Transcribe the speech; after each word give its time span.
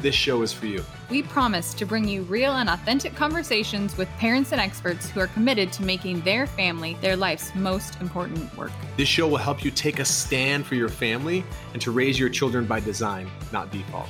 this 0.00 0.14
show 0.14 0.42
is 0.42 0.52
for 0.52 0.66
you. 0.66 0.84
We 1.10 1.22
promise 1.22 1.74
to 1.74 1.84
bring 1.84 2.06
you 2.06 2.22
real 2.22 2.52
and 2.52 2.68
authentic 2.68 3.14
conversations 3.14 3.96
with 3.96 4.08
parents 4.18 4.52
and 4.52 4.60
experts 4.60 5.10
who 5.10 5.20
are 5.20 5.26
committed 5.28 5.72
to 5.72 5.82
making 5.82 6.20
their 6.20 6.46
family 6.46 6.96
their 7.00 7.16
life's 7.16 7.54
most 7.54 8.00
important 8.00 8.56
work. 8.56 8.70
This 8.96 9.08
show 9.08 9.26
will 9.26 9.38
help 9.38 9.64
you 9.64 9.70
take 9.70 9.98
a 9.98 10.04
stand 10.04 10.66
for 10.66 10.74
your 10.74 10.88
family 10.88 11.44
and 11.72 11.82
to 11.82 11.90
raise 11.90 12.18
your 12.18 12.28
children 12.28 12.64
by 12.66 12.80
design, 12.80 13.28
not 13.52 13.70
default. 13.70 14.08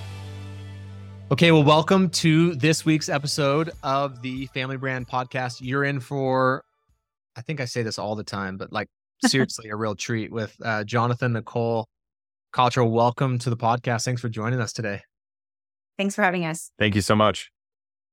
Okay, 1.30 1.52
well, 1.52 1.64
welcome 1.64 2.08
to 2.10 2.54
this 2.54 2.84
week's 2.84 3.08
episode 3.08 3.70
of 3.82 4.22
the 4.22 4.46
Family 4.46 4.78
Brand 4.78 5.06
Podcast. 5.06 5.58
You're 5.60 5.84
in 5.84 6.00
for, 6.00 6.64
I 7.36 7.42
think 7.42 7.60
I 7.60 7.66
say 7.66 7.82
this 7.82 7.98
all 7.98 8.16
the 8.16 8.24
time, 8.24 8.56
but 8.56 8.72
like 8.72 8.88
seriously, 9.26 9.68
a 9.68 9.76
real 9.76 9.94
treat 9.94 10.32
with 10.32 10.56
uh, 10.64 10.84
Jonathan 10.84 11.34
Nicole 11.34 11.86
Cottrell. 12.52 12.90
Welcome 12.90 13.38
to 13.40 13.50
the 13.50 13.56
podcast. 13.56 14.04
Thanks 14.04 14.22
for 14.22 14.28
joining 14.28 14.60
us 14.60 14.72
today. 14.72 15.02
Thanks 15.98 16.14
for 16.14 16.22
having 16.22 16.46
us. 16.46 16.70
Thank 16.78 16.94
you 16.94 17.00
so 17.00 17.16
much. 17.16 17.50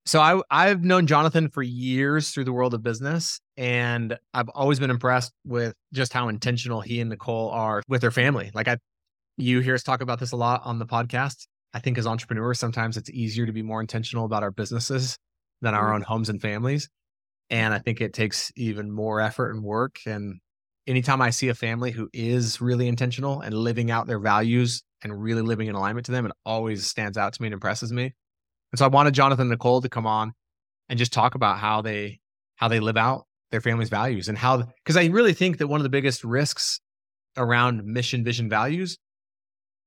So 0.08 0.20
I 0.20 0.42
I've 0.52 0.84
known 0.84 1.08
Jonathan 1.08 1.50
for 1.50 1.64
years 1.64 2.32
through 2.32 2.44
the 2.44 2.54
world 2.54 2.74
of 2.74 2.84
business 2.84 3.40
and 3.58 4.18
I've 4.34 4.50
always 4.50 4.80
been 4.80 4.92
impressed 4.92 5.32
with 5.46 5.74
just 5.94 6.14
how 6.14 6.28
intentional 6.28 6.82
he 6.82 7.00
and 7.00 7.10
Nicole 7.10 7.50
are 7.50 7.82
with 7.88 8.02
their 8.02 8.12
family. 8.12 8.52
Like 8.54 8.68
I 8.68 8.78
you 9.38 9.60
hear 9.62 9.76
us 9.76 9.84
talk 9.84 10.02
about 10.02 10.20
this 10.20 10.32
a 10.32 10.36
lot 10.36 10.62
on 10.64 10.80
the 10.80 10.86
podcast. 10.86 11.48
I 11.74 11.80
think 11.80 11.98
as 11.98 12.06
entrepreneurs 12.06 12.60
sometimes 12.60 12.98
it's 12.98 13.10
easier 13.10 13.46
to 13.46 13.52
be 13.52 13.64
more 13.64 13.82
intentional 13.82 14.26
about 14.26 14.44
our 14.44 14.52
businesses 14.52 15.18
than 15.62 15.74
our 15.74 15.86
mm-hmm. 15.86 15.96
own 15.96 16.02
homes 16.04 16.30
and 16.30 16.42
families. 16.42 16.90
And 17.50 17.74
I 17.74 17.80
think 17.80 18.02
it 18.02 18.14
takes 18.14 18.52
even 18.56 18.92
more 18.92 19.22
effort 19.22 19.52
and 19.52 19.64
work 19.64 20.00
and 20.06 20.40
anytime 20.88 21.22
I 21.22 21.32
see 21.32 21.50
a 21.50 21.56
family 21.56 21.92
who 21.92 22.10
is 22.14 22.62
really 22.62 22.88
intentional 22.88 23.42
and 23.42 23.56
living 23.56 23.90
out 23.90 24.06
their 24.06 24.20
values 24.20 24.84
and 25.06 25.22
really 25.22 25.44
living 25.44 25.68
in 25.68 25.76
alignment 25.76 26.08
to 26.08 26.12
them, 26.12 26.26
it 26.26 26.32
always 26.46 26.88
stands 26.88 27.16
out 27.16 27.32
to 27.32 27.42
me 27.42 27.48
and 27.48 27.54
impresses 27.54 27.94
me. 27.94 28.06
And 28.72 28.80
so 28.80 28.86
I 28.86 28.88
wanted 28.88 29.14
Jonathan 29.14 29.48
Nicole 29.48 29.80
to 29.82 29.88
come 29.88 30.08
on 30.08 30.34
and 30.90 30.98
just 30.98 31.14
talk 31.14 31.36
about 31.36 31.60
how 31.60 31.82
they 31.82 32.20
how 32.56 32.68
they 32.68 32.80
live 32.80 32.98
out 32.98 33.28
their 33.52 33.62
family's 33.62 33.90
values 33.90 34.28
and 34.28 34.38
how 34.38 34.64
because 34.84 34.98
I 34.98 35.06
really 35.06 35.34
think 35.34 35.60
that 35.60 35.68
one 35.68 35.80
of 35.80 35.84
the 35.84 35.90
biggest 35.90 36.24
risks 36.24 36.80
around 37.38 37.86
mission, 37.86 38.24
vision, 38.24 38.50
values 38.50 38.98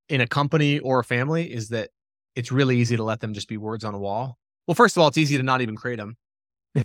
in 0.08 0.20
a 0.20 0.26
company 0.26 0.78
or 0.78 1.00
a 1.00 1.04
family 1.04 1.52
is 1.52 1.68
that 1.70 1.90
it's 2.36 2.52
really 2.52 2.76
easy 2.76 2.96
to 2.96 3.02
let 3.02 3.18
them 3.18 3.34
just 3.34 3.48
be 3.48 3.56
words 3.56 3.84
on 3.84 3.94
a 3.94 3.98
wall. 3.98 4.38
Well, 4.68 4.76
first 4.76 4.96
of 4.96 5.02
all, 5.02 5.08
it's 5.08 5.18
easy 5.18 5.36
to 5.36 5.42
not 5.42 5.62
even 5.62 5.74
create 5.74 5.96
them. 5.96 6.16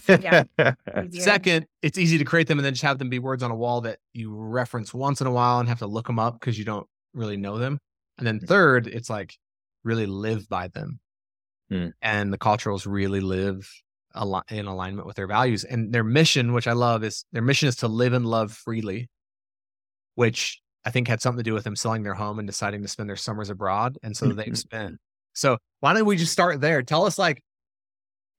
yeah. 0.07 0.43
Second, 1.11 1.67
it's 1.83 1.99
easy 1.99 2.17
to 2.17 2.25
create 2.25 2.47
them 2.47 2.57
and 2.57 2.65
then 2.65 2.73
just 2.73 2.83
have 2.83 2.97
them 2.97 3.09
be 3.09 3.19
words 3.19 3.43
on 3.43 3.51
a 3.51 3.55
wall 3.55 3.81
that 3.81 3.99
you 4.13 4.33
reference 4.33 4.91
once 4.91 5.21
in 5.21 5.27
a 5.27 5.31
while 5.31 5.59
and 5.59 5.69
have 5.69 5.79
to 5.79 5.87
look 5.87 6.07
them 6.07 6.17
up 6.17 6.39
because 6.39 6.57
you 6.57 6.65
don't 6.65 6.87
really 7.13 7.37
know 7.37 7.59
them. 7.59 7.77
And 8.17 8.27
then 8.27 8.39
third, 8.39 8.87
it's 8.87 9.09
like 9.09 9.35
really 9.83 10.05
live 10.05 10.47
by 10.47 10.67
them. 10.67 10.99
Hmm. 11.69 11.87
And 12.01 12.31
the 12.31 12.37
Cottrells 12.37 12.85
really 12.85 13.21
live 13.21 13.69
in 14.49 14.65
alignment 14.67 15.07
with 15.07 15.15
their 15.15 15.27
values. 15.27 15.63
And 15.63 15.91
their 15.91 16.03
mission, 16.03 16.53
which 16.53 16.67
I 16.67 16.73
love, 16.73 17.03
is 17.03 17.25
their 17.31 17.41
mission 17.41 17.67
is 17.67 17.75
to 17.77 17.87
live 17.87 18.13
and 18.13 18.25
love 18.25 18.51
freely, 18.51 19.09
which 20.15 20.61
I 20.85 20.91
think 20.91 21.07
had 21.07 21.21
something 21.21 21.39
to 21.39 21.49
do 21.49 21.53
with 21.53 21.63
them 21.63 21.75
selling 21.75 22.03
their 22.03 22.13
home 22.13 22.39
and 22.39 22.47
deciding 22.47 22.81
to 22.83 22.87
spend 22.87 23.09
their 23.09 23.15
summers 23.15 23.49
abroad. 23.49 23.97
And 24.03 24.15
so 24.15 24.27
they've 24.27 24.57
spent. 24.57 24.97
So 25.33 25.57
why 25.79 25.93
don't 25.93 26.05
we 26.05 26.15
just 26.15 26.31
start 26.31 26.61
there? 26.61 26.83
Tell 26.83 27.05
us 27.05 27.17
like 27.17 27.41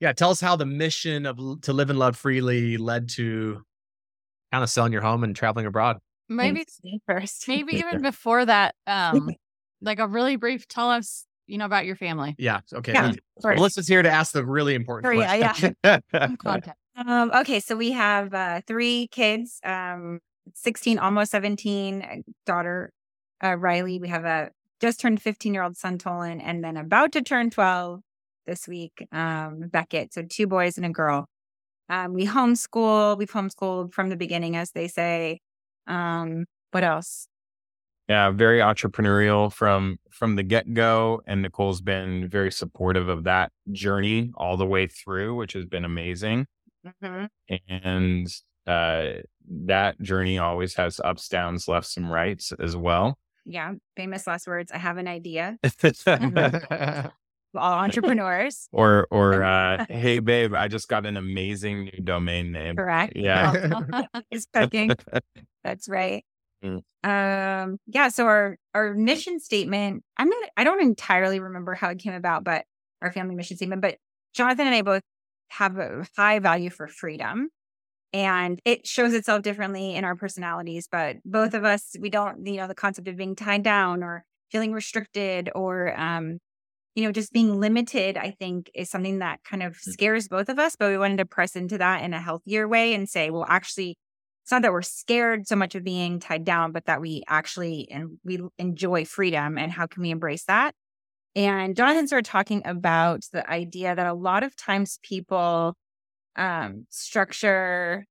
yeah, 0.01 0.13
tell 0.13 0.31
us 0.31 0.41
how 0.41 0.57
the 0.57 0.67
mission 0.67 1.25
of 1.25 1.39
to 1.63 1.73
live 1.73 1.91
and 1.91 1.99
love 1.99 2.17
freely 2.17 2.77
led 2.77 3.09
to 3.11 3.63
kind 4.53 4.63
of 4.63 4.69
selling 4.69 4.93
your 4.93 5.03
home 5.03 5.25
and 5.25 5.35
traveling 5.35 5.67
abroad. 5.67 5.99
Maybe 6.29 6.65
first, 7.07 7.45
maybe 7.49 7.77
even 7.77 8.03
before 8.03 8.45
that, 8.45 8.75
um, 8.87 9.31
like 9.85 9.99
a 9.99 10.07
really 10.07 10.37
brief. 10.37 10.67
Tell 10.69 10.91
us, 10.91 11.27
you 11.47 11.59
know, 11.59 11.65
about 11.65 11.87
your 11.87 11.97
family. 11.97 12.35
Yeah. 12.39 12.61
Okay. 12.73 12.93
Yeah, 12.93 13.13
Melissa's 13.43 13.87
here 13.87 14.03
to 14.03 14.11
ask 14.11 14.33
the 14.33 14.45
really 14.45 14.75
important. 14.75 15.13
Sure, 15.13 15.23
yeah. 15.23 15.71
Yeah. 15.85 15.99
um, 17.07 17.31
okay, 17.35 17.61
so 17.61 17.77
we 17.77 17.93
have 17.93 18.33
uh, 18.35 18.61
three 18.67 19.09
kids. 19.09 19.61
Um, 19.65 20.21
sixteen, 20.55 20.99
almost 20.99 21.31
seventeen. 21.31 22.25
Daughter 22.47 22.93
uh, 23.43 23.57
Riley. 23.57 23.99
We 23.99 24.09
have 24.09 24.25
a 24.25 24.51
just 24.81 25.01
turned 25.01 25.21
fifteen 25.23 25.55
year 25.55 25.63
old 25.63 25.77
son 25.77 25.99
Tolan, 25.99 26.41
and 26.43 26.65
then 26.65 26.77
about 26.77 27.13
to 27.13 27.23
turn 27.23 27.51
twelve 27.51 28.01
this 28.47 28.69
week, 28.69 29.07
um, 29.13 29.69
Beckett. 29.71 30.13
So 30.13 30.23
two 30.23 30.47
boys 30.47 30.77
and 30.77 30.87
a 30.87 30.91
girl. 30.91 31.27
Um, 31.89 32.15
we 32.15 32.27
homeschool. 32.27 33.19
We've 33.19 33.31
homeschooled 33.31 33.93
from 33.93 34.09
the 34.09 34.17
beginning, 34.17 34.57
as 34.57 34.73
they 34.73 34.89
say. 34.89 35.41
Um, 35.87 36.47
what 36.71 36.85
else? 36.85 37.29
Yeah, 38.09 38.31
very 38.31 38.59
entrepreneurial 38.59 39.53
from 39.53 39.99
from 40.11 40.37
the 40.37 40.43
get 40.43 40.75
go, 40.75 41.23
and 41.27 41.41
Nicole's 41.43 41.81
been 41.81 42.29
very 42.29 42.53
supportive 42.53 43.09
of 43.09 43.25
that 43.25 43.51
journey 43.73 44.31
all 44.37 44.57
the 44.57 44.67
way 44.67 44.87
through, 44.87 45.35
which 45.37 45.55
has 45.55 45.65
been 45.65 45.85
amazing. 45.85 46.47
Mm-hmm. 47.03 47.55
And 47.69 48.29
uh, 48.67 49.23
that 49.49 50.01
journey 50.01 50.39
always 50.39 50.75
has 50.75 51.01
ups, 51.01 51.29
downs, 51.29 51.67
lefts, 51.67 51.97
and 51.97 52.11
rights 52.11 52.53
as 52.59 52.77
well. 52.77 53.19
Yeah, 53.47 53.73
famous 53.97 54.27
last 54.27 54.47
words. 54.47 54.71
I 54.73 54.79
have 54.79 54.99
an 54.99 55.09
idea. 55.09 55.59
all 57.57 57.73
entrepreneurs. 57.73 58.69
or 58.73 59.07
or 59.11 59.43
uh, 59.45 59.85
hey 59.89 60.19
babe, 60.19 60.55
I 60.55 60.69
just 60.69 60.89
got 60.89 61.07
an 61.07 61.17
amazing 61.17 61.85
new 61.85 62.03
domain 62.03 62.53
name. 62.53 62.77
Correct. 62.77 63.15
Yeah. 63.17 64.03
He's 64.31 64.47
cooking. 64.53 64.91
That's 65.63 65.89
right. 65.89 66.25
Mm. 66.65 66.83
Um 67.05 67.79
yeah, 67.87 68.09
so 68.09 68.27
our 68.27 68.57
our 68.75 68.95
mission 68.95 69.39
statement, 69.41 70.03
I'm 70.17 70.29
not 70.29 70.49
I 70.57 70.65
don't 70.65 70.83
entirely 70.83 71.41
remember 71.41 71.75
how 71.75 71.91
it 71.91 71.99
came 71.99 72.15
about, 72.15 72.45
but 72.45 72.65
our 73.03 73.13
family 73.13 73.35
mission 73.35 73.57
statement, 73.57 73.83
but 73.83 73.97
Jonathan 74.35 74.67
and 74.67 74.75
I 74.75 74.83
both 74.83 75.03
have 75.49 75.79
a 75.79 76.07
high 76.17 76.39
value 76.39 76.71
for 76.71 76.89
freedom. 76.89 77.51
And 78.13 78.61
it 78.65 78.87
shows 78.87 79.13
itself 79.13 79.43
differently 79.43 79.97
in 79.97 80.05
our 80.05 80.15
personalities, 80.15 80.89
but 80.91 81.17
both 81.25 81.53
of 81.53 81.65
us, 81.65 81.97
we 81.99 82.11
don't, 82.11 82.47
you 82.47 82.59
know, 82.59 82.69
the 82.69 82.75
concept 82.75 83.09
of 83.09 83.17
being 83.17 83.35
tied 83.35 83.65
down 83.65 84.05
or 84.05 84.25
feeling 84.53 84.73
restricted 84.73 85.51
or 85.53 85.99
um, 85.99 86.39
you 86.95 87.03
know, 87.05 87.13
just 87.13 87.33
being 87.33 87.61
limited, 87.61 88.17
I 88.17 88.31
think 88.31 88.71
is 88.75 88.89
something 88.89 89.19
that 89.19 89.43
kind 89.45 89.63
of 89.63 89.75
mm. 89.75 89.93
scares 89.93 90.29
both 90.29 90.49
of 90.49 90.59
us, 90.59 90.77
but 90.77 90.91
we 90.91 90.99
wanted 90.99 91.19
to 91.19 91.27
press 91.27 91.57
into 91.57 91.79
that 91.79 92.03
in 92.03 92.15
a 92.15 92.21
healthier 92.21 92.69
way 92.69 92.95
and 92.95 93.09
say, 93.09 93.31
well, 93.31 93.47
actually, 93.49 93.97
it's 94.45 94.53
not 94.53 94.61
that 94.61 94.73
we're 94.73 94.83
scared 94.83 95.49
so 95.49 95.57
much 95.57 95.75
of 95.75 95.85
being 95.85 96.21
tied 96.21 96.45
down, 96.45 96.73
but 96.73 96.85
that 96.85 97.01
we 97.01 97.23
actually 97.27 97.89
and 97.91 98.19
we 98.25 98.41
enjoy 98.59 99.07
freedom 99.07 99.57
and 99.57 99.73
how 99.73 99.87
can 99.87 100.03
we 100.03 100.11
embrace 100.11 100.45
that? 100.45 100.75
And 101.35 101.75
Jonathan 101.75 102.07
started 102.07 102.27
talking 102.27 102.61
about 102.67 103.25
the 103.33 103.49
idea 103.51 103.95
that 103.95 104.07
a 104.07 104.13
lot 104.13 104.43
of 104.43 104.55
times 104.55 104.99
people 105.03 105.75
um, 106.37 106.87
structure 106.91 108.05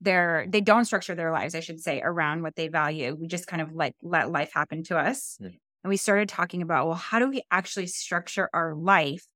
their 0.00 0.46
they 0.48 0.60
don't 0.60 0.84
structure 0.84 1.16
their 1.16 1.32
lives, 1.32 1.56
I 1.56 1.60
should 1.60 1.80
say, 1.80 2.00
around 2.00 2.42
what 2.42 2.54
they 2.54 2.68
value. 2.68 3.16
We 3.20 3.26
just 3.26 3.48
kind 3.48 3.60
of 3.60 3.72
like 3.72 3.94
let 4.02 4.30
life 4.30 4.52
happen 4.54 4.84
to 4.84 4.96
us. 4.96 5.36
And 5.40 5.88
we 5.88 5.96
started 5.96 6.28
talking 6.28 6.62
about, 6.62 6.86
well, 6.86 6.94
how 6.94 7.18
do 7.18 7.28
we 7.28 7.42
actually 7.50 7.88
structure 7.88 8.48
our 8.54 8.72
life 8.72 9.26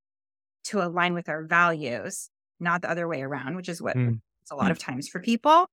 to 0.67 0.81
align 0.81 1.13
with 1.13 1.29
our 1.29 1.45
values, 1.45 2.31
not 2.61 2.83
the 2.83 2.91
other 2.91 3.09
way 3.09 3.23
around, 3.23 3.57
which 3.57 3.69
is 3.69 3.83
what 3.83 3.97
mm. 3.97 4.21
it's 4.43 4.53
a 4.53 4.55
lot 4.55 4.69
mm. 4.69 4.71
of 4.71 4.79
times 4.79 5.09
for 5.09 5.21
people. 5.21 5.67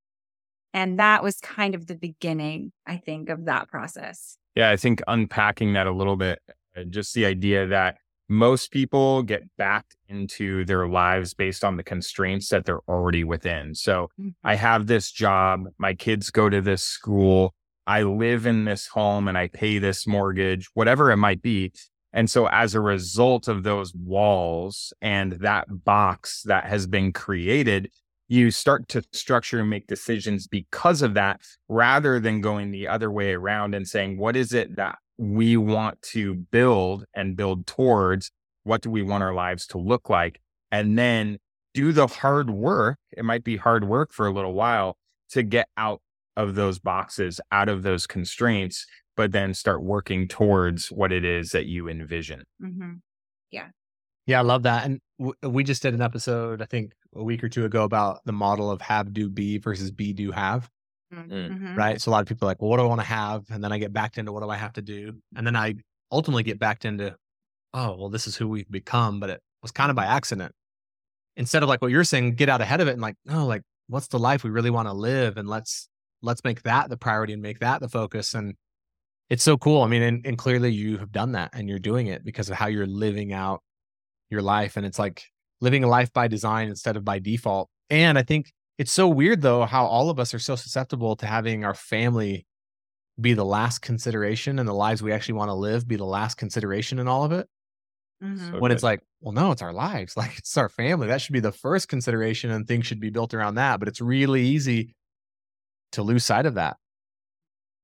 And 0.74 1.00
that 1.00 1.24
was 1.24 1.40
kind 1.40 1.76
of 1.76 1.88
the 1.88 1.96
beginning, 1.96 2.72
I 2.88 2.98
think, 2.98 3.30
of 3.30 3.46
that 3.46 3.68
process. 3.68 4.38
Yeah, 4.56 4.70
I 4.70 4.78
think 4.78 5.02
unpacking 5.08 5.74
that 5.74 5.88
a 5.88 5.92
little 5.92 6.16
bit, 6.16 6.40
uh, 6.76 6.84
just 6.90 7.14
the 7.14 7.26
idea 7.26 7.68
that 7.68 7.98
most 8.30 8.72
people 8.72 9.24
get 9.24 9.44
backed 9.58 9.96
into 10.08 10.66
their 10.66 10.88
lives 10.88 11.34
based 11.34 11.64
on 11.64 11.78
the 11.78 11.84
constraints 11.84 12.50
that 12.50 12.66
they're 12.66 12.82
already 12.88 13.24
within. 13.24 13.76
So 13.76 14.10
mm-hmm. 14.20 14.30
I 14.44 14.56
have 14.56 14.88
this 14.88 15.12
job, 15.12 15.66
my 15.78 15.94
kids 15.94 16.32
go 16.32 16.50
to 16.50 16.62
this 16.62 16.84
school, 16.84 17.54
I 17.86 18.04
live 18.04 18.46
in 18.46 18.66
this 18.66 18.88
home 18.88 19.28
and 19.28 19.38
I 19.38 19.50
pay 19.50 19.78
this 19.78 20.08
mortgage, 20.08 20.70
whatever 20.74 21.12
it 21.12 21.18
might 21.18 21.42
be. 21.42 21.74
And 22.14 22.30
so 22.30 22.48
as 22.48 22.76
a 22.76 22.82
result 22.82 23.48
of 23.48 23.64
those 23.64 23.94
walls 23.94 24.94
and 25.02 25.34
that 25.34 25.66
box 25.84 26.44
that 26.46 26.66
has 26.66 26.88
been 26.88 27.12
created, 27.12 27.92
you 28.28 28.52
start 28.52 28.88
to 28.90 29.04
structure 29.12 29.60
and 29.60 29.70
make 29.70 29.88
decisions 29.88 30.48
because 30.48 31.02
of 31.02 31.14
that 31.14 31.42
rather 31.68 32.20
than 32.20 32.42
going 32.42 32.72
the 32.72 32.88
other 32.88 33.12
way 33.12 33.34
around 33.34 33.76
and 33.76 33.88
saying, 33.88 34.18
what 34.18 34.36
is 34.36 34.54
it 34.54 34.76
that 34.76 34.98
we 35.18 35.58
want 35.58 36.02
to 36.02 36.34
build 36.34 37.06
and 37.14 37.36
build 37.36 37.68
towards? 37.68 38.32
What 38.64 38.82
do 38.82 38.90
we 38.90 39.04
want 39.04 39.24
our 39.24 39.34
lives 39.34 39.68
to 39.68 39.78
look 39.78 40.10
like? 40.10 40.40
And 40.72 40.98
then 40.98 41.38
do 41.74 41.92
the 41.92 42.08
hard 42.08 42.50
work. 42.50 42.98
It 43.12 43.26
might 43.26 43.44
be 43.44 43.58
hard 43.58 43.84
work 43.84 44.14
for 44.14 44.26
a 44.26 44.34
little 44.34 44.54
while 44.54 44.98
to 45.32 45.44
get 45.44 45.68
out 45.78 46.02
of 46.36 46.56
those 46.56 46.80
boxes, 46.80 47.40
out 47.52 47.70
of 47.70 47.84
those 47.84 48.08
constraints, 48.08 48.88
but 49.16 49.32
then 49.32 49.54
start 49.54 49.84
working 49.84 50.28
towards 50.28 50.88
what 50.88 51.12
it 51.12 51.26
is 51.26 51.52
that 51.52 51.66
you 51.66 51.88
envision. 51.88 52.44
Mm-hmm. 52.62 52.94
Yeah, 54.26 54.40
I 54.40 54.44
love 54.44 54.64
that. 54.64 54.86
And 54.86 55.02
w- 55.20 55.36
we 55.44 55.66
just 55.66 55.82
did 55.82 55.94
an 55.94 56.02
episode, 56.02 56.62
I 56.62 56.66
think 56.66 56.94
a 57.16 57.24
week 57.24 57.44
or 57.44 57.50
two 57.50 57.66
ago, 57.66 57.84
about 57.84 58.20
the 58.26 58.32
model 58.32 58.72
of 58.72 58.82
have, 58.82 59.14
do, 59.14 59.30
be 59.30 59.58
versus 59.58 59.92
be, 59.92 60.14
do, 60.14 60.32
have. 60.32 60.70
Mm-hmm. 61.14 61.76
Right. 61.76 62.02
So 62.02 62.10
a 62.10 62.12
lot 62.12 62.22
of 62.22 62.28
people 62.28 62.48
are 62.48 62.52
like, 62.52 62.62
well, 62.62 62.72
what 62.72 62.78
do 62.78 62.84
I 62.84 62.88
want 62.88 63.02
to 63.02 63.08
have? 63.08 63.46
And 63.52 63.64
then 63.64 63.72
I 63.72 63.78
get 63.78 63.94
backed 63.94 64.18
into 64.18 64.32
what 64.32 64.42
do 64.42 64.50
I 64.50 64.56
have 64.56 64.74
to 64.74 64.82
do? 64.82 65.14
And 65.36 65.46
then 65.46 65.56
I 65.56 65.76
ultimately 66.12 66.44
get 66.44 66.60
backed 66.60 66.86
into, 66.86 67.16
oh, 67.74 67.96
well, 67.98 68.10
this 68.10 68.26
is 68.26 68.36
who 68.36 68.48
we've 68.48 68.70
become. 68.70 69.20
But 69.20 69.30
it 69.30 69.42
was 69.62 69.72
kind 69.72 69.90
of 69.90 69.96
by 69.96 70.06
accident. 70.06 70.54
Instead 71.38 71.64
of 71.64 71.70
like 71.70 71.82
what 71.82 71.92
you're 71.92 72.04
saying, 72.04 72.36
get 72.36 72.50
out 72.50 72.62
ahead 72.62 72.82
of 72.82 72.88
it 72.88 72.94
and 72.94 73.02
like, 73.02 73.16
no, 73.26 73.46
like, 73.46 73.62
what's 73.88 74.08
the 74.08 74.20
life 74.20 74.44
we 74.44 74.50
really 74.50 74.70
want 74.70 74.88
to 74.88 74.94
live? 74.94 75.38
And 75.38 75.48
let's 75.48 75.88
let's 76.22 76.44
make 76.44 76.64
that 76.64 76.90
the 76.90 76.98
priority 76.98 77.34
and 77.34 77.42
make 77.42 77.60
that 77.60 77.82
the 77.82 77.90
focus. 77.90 78.34
And 78.34 78.56
it's 79.30 79.44
so 79.44 79.58
cool. 79.58 79.82
I 79.82 79.88
mean, 79.88 80.02
and, 80.02 80.26
and 80.26 80.38
clearly 80.38 80.72
you 80.72 80.98
have 80.98 81.12
done 81.12 81.34
that 81.34 81.52
and 81.54 81.68
you're 81.68 81.80
doing 81.80 82.08
it 82.08 82.24
because 82.24 82.50
of 82.50 82.56
how 82.56 82.68
you're 82.68 82.88
living 82.88 83.34
out 83.34 83.62
your 84.30 84.42
life. 84.42 84.78
And 84.78 84.86
it's 84.86 85.00
like 85.00 85.26
living 85.62 85.84
a 85.84 85.88
life 85.88 86.12
by 86.14 86.28
design 86.28 86.70
instead 86.70 86.96
of 86.96 87.06
by 87.06 87.20
default. 87.20 87.70
And 87.90 88.18
I 88.18 88.24
think 88.24 88.52
it's 88.78 88.92
so 88.92 89.08
weird 89.08 89.42
though 89.42 89.66
how 89.66 89.86
all 89.86 90.10
of 90.10 90.20
us 90.20 90.34
are 90.34 90.40
so 90.40 90.56
susceptible 90.56 91.16
to 91.18 91.26
having 91.26 91.64
our 91.64 91.76
family 91.76 92.46
be 93.20 93.34
the 93.34 93.46
last 93.46 93.80
consideration 93.80 94.60
and 94.60 94.68
the 94.68 94.74
lives 94.74 95.04
we 95.04 95.12
actually 95.12 95.36
want 95.36 95.50
to 95.50 95.54
live 95.54 95.88
be 95.88 95.96
the 95.96 96.06
last 96.06 96.36
consideration 96.36 97.00
in 97.00 97.08
all 97.08 97.24
of 97.24 97.32
it. 97.32 97.48
Mm-hmm. 98.24 98.54
So 98.54 98.60
when 98.60 98.72
it's 98.72 98.84
like, 98.84 99.02
well, 99.22 99.34
no, 99.34 99.52
it's 99.52 99.62
our 99.62 99.74
lives. 99.74 100.18
Like 100.18 100.38
it's 100.38 100.58
our 100.58 100.70
family. 100.70 101.08
That 101.08 101.22
should 101.22 101.34
be 101.34 101.40
the 101.40 101.52
first 101.52 101.88
consideration 101.88 102.52
and 102.52 102.68
things 102.68 102.86
should 102.86 103.00
be 103.00 103.10
built 103.10 103.34
around 103.34 103.56
that. 103.56 103.80
But 103.80 103.88
it's 103.88 104.02
really 104.02 104.42
easy 104.42 104.96
to 105.92 106.04
lose 106.04 106.26
sight 106.26 106.46
of 106.46 106.56
that. 106.56 106.78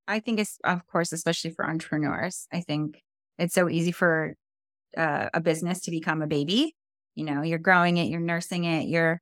I 0.07 0.19
think 0.19 0.39
it's, 0.39 0.57
of 0.63 0.85
course, 0.87 1.11
especially 1.11 1.51
for 1.51 1.69
entrepreneurs, 1.69 2.47
I 2.51 2.61
think 2.61 3.03
it's 3.37 3.53
so 3.53 3.69
easy 3.69 3.91
for 3.91 4.35
uh, 4.97 5.29
a 5.33 5.39
business 5.39 5.81
to 5.81 5.91
become 5.91 6.23
a 6.23 6.27
baby. 6.27 6.75
You 7.19 7.25
know, 7.25 7.41
you're 7.41 7.59
growing 7.59 7.97
it, 7.97 8.07
you're 8.07 8.19
nursing 8.19 8.63
it, 8.63 8.87
you're 8.87 9.19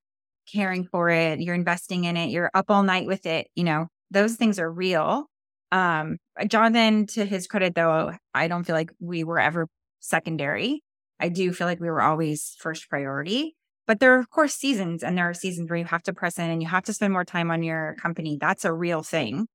caring 0.51 0.85
for 0.85 1.09
it, 1.09 1.39
you're 1.39 1.55
investing 1.55 2.05
in 2.05 2.15
it, 2.15 2.29
you're 2.29 2.51
up 2.53 2.69
all 2.69 2.83
night 2.83 3.07
with 3.07 3.25
it. 3.25 3.47
You 3.55 3.63
know, 3.63 3.87
those 4.11 4.35
things 4.35 4.59
are 4.59 4.71
real. 4.71 5.25
Um, 5.71 6.17
Jonathan, 6.47 7.07
to 7.07 7.25
his 7.25 7.47
credit, 7.47 7.75
though, 7.75 8.13
I 8.33 8.47
don't 8.47 8.63
feel 8.63 8.75
like 8.75 8.91
we 8.99 9.23
were 9.23 9.39
ever 9.39 9.67
secondary. 9.99 10.83
I 11.19 11.29
do 11.29 11.51
feel 11.51 11.67
like 11.67 11.79
we 11.79 11.89
were 11.89 12.01
always 12.01 12.55
first 12.59 12.89
priority. 12.89 13.55
But 13.87 13.99
there 13.99 14.13
are, 14.15 14.19
of 14.19 14.29
course, 14.29 14.53
seasons, 14.53 15.01
and 15.01 15.17
there 15.17 15.29
are 15.29 15.33
seasons 15.33 15.69
where 15.69 15.79
you 15.79 15.85
have 15.85 16.03
to 16.03 16.13
press 16.13 16.37
in 16.37 16.49
and 16.49 16.61
you 16.61 16.67
have 16.67 16.83
to 16.83 16.93
spend 16.93 17.13
more 17.13 17.25
time 17.25 17.49
on 17.49 17.63
your 17.63 17.95
company. 18.01 18.37
That's 18.39 18.65
a 18.65 18.73
real 18.73 19.01
thing. 19.01 19.47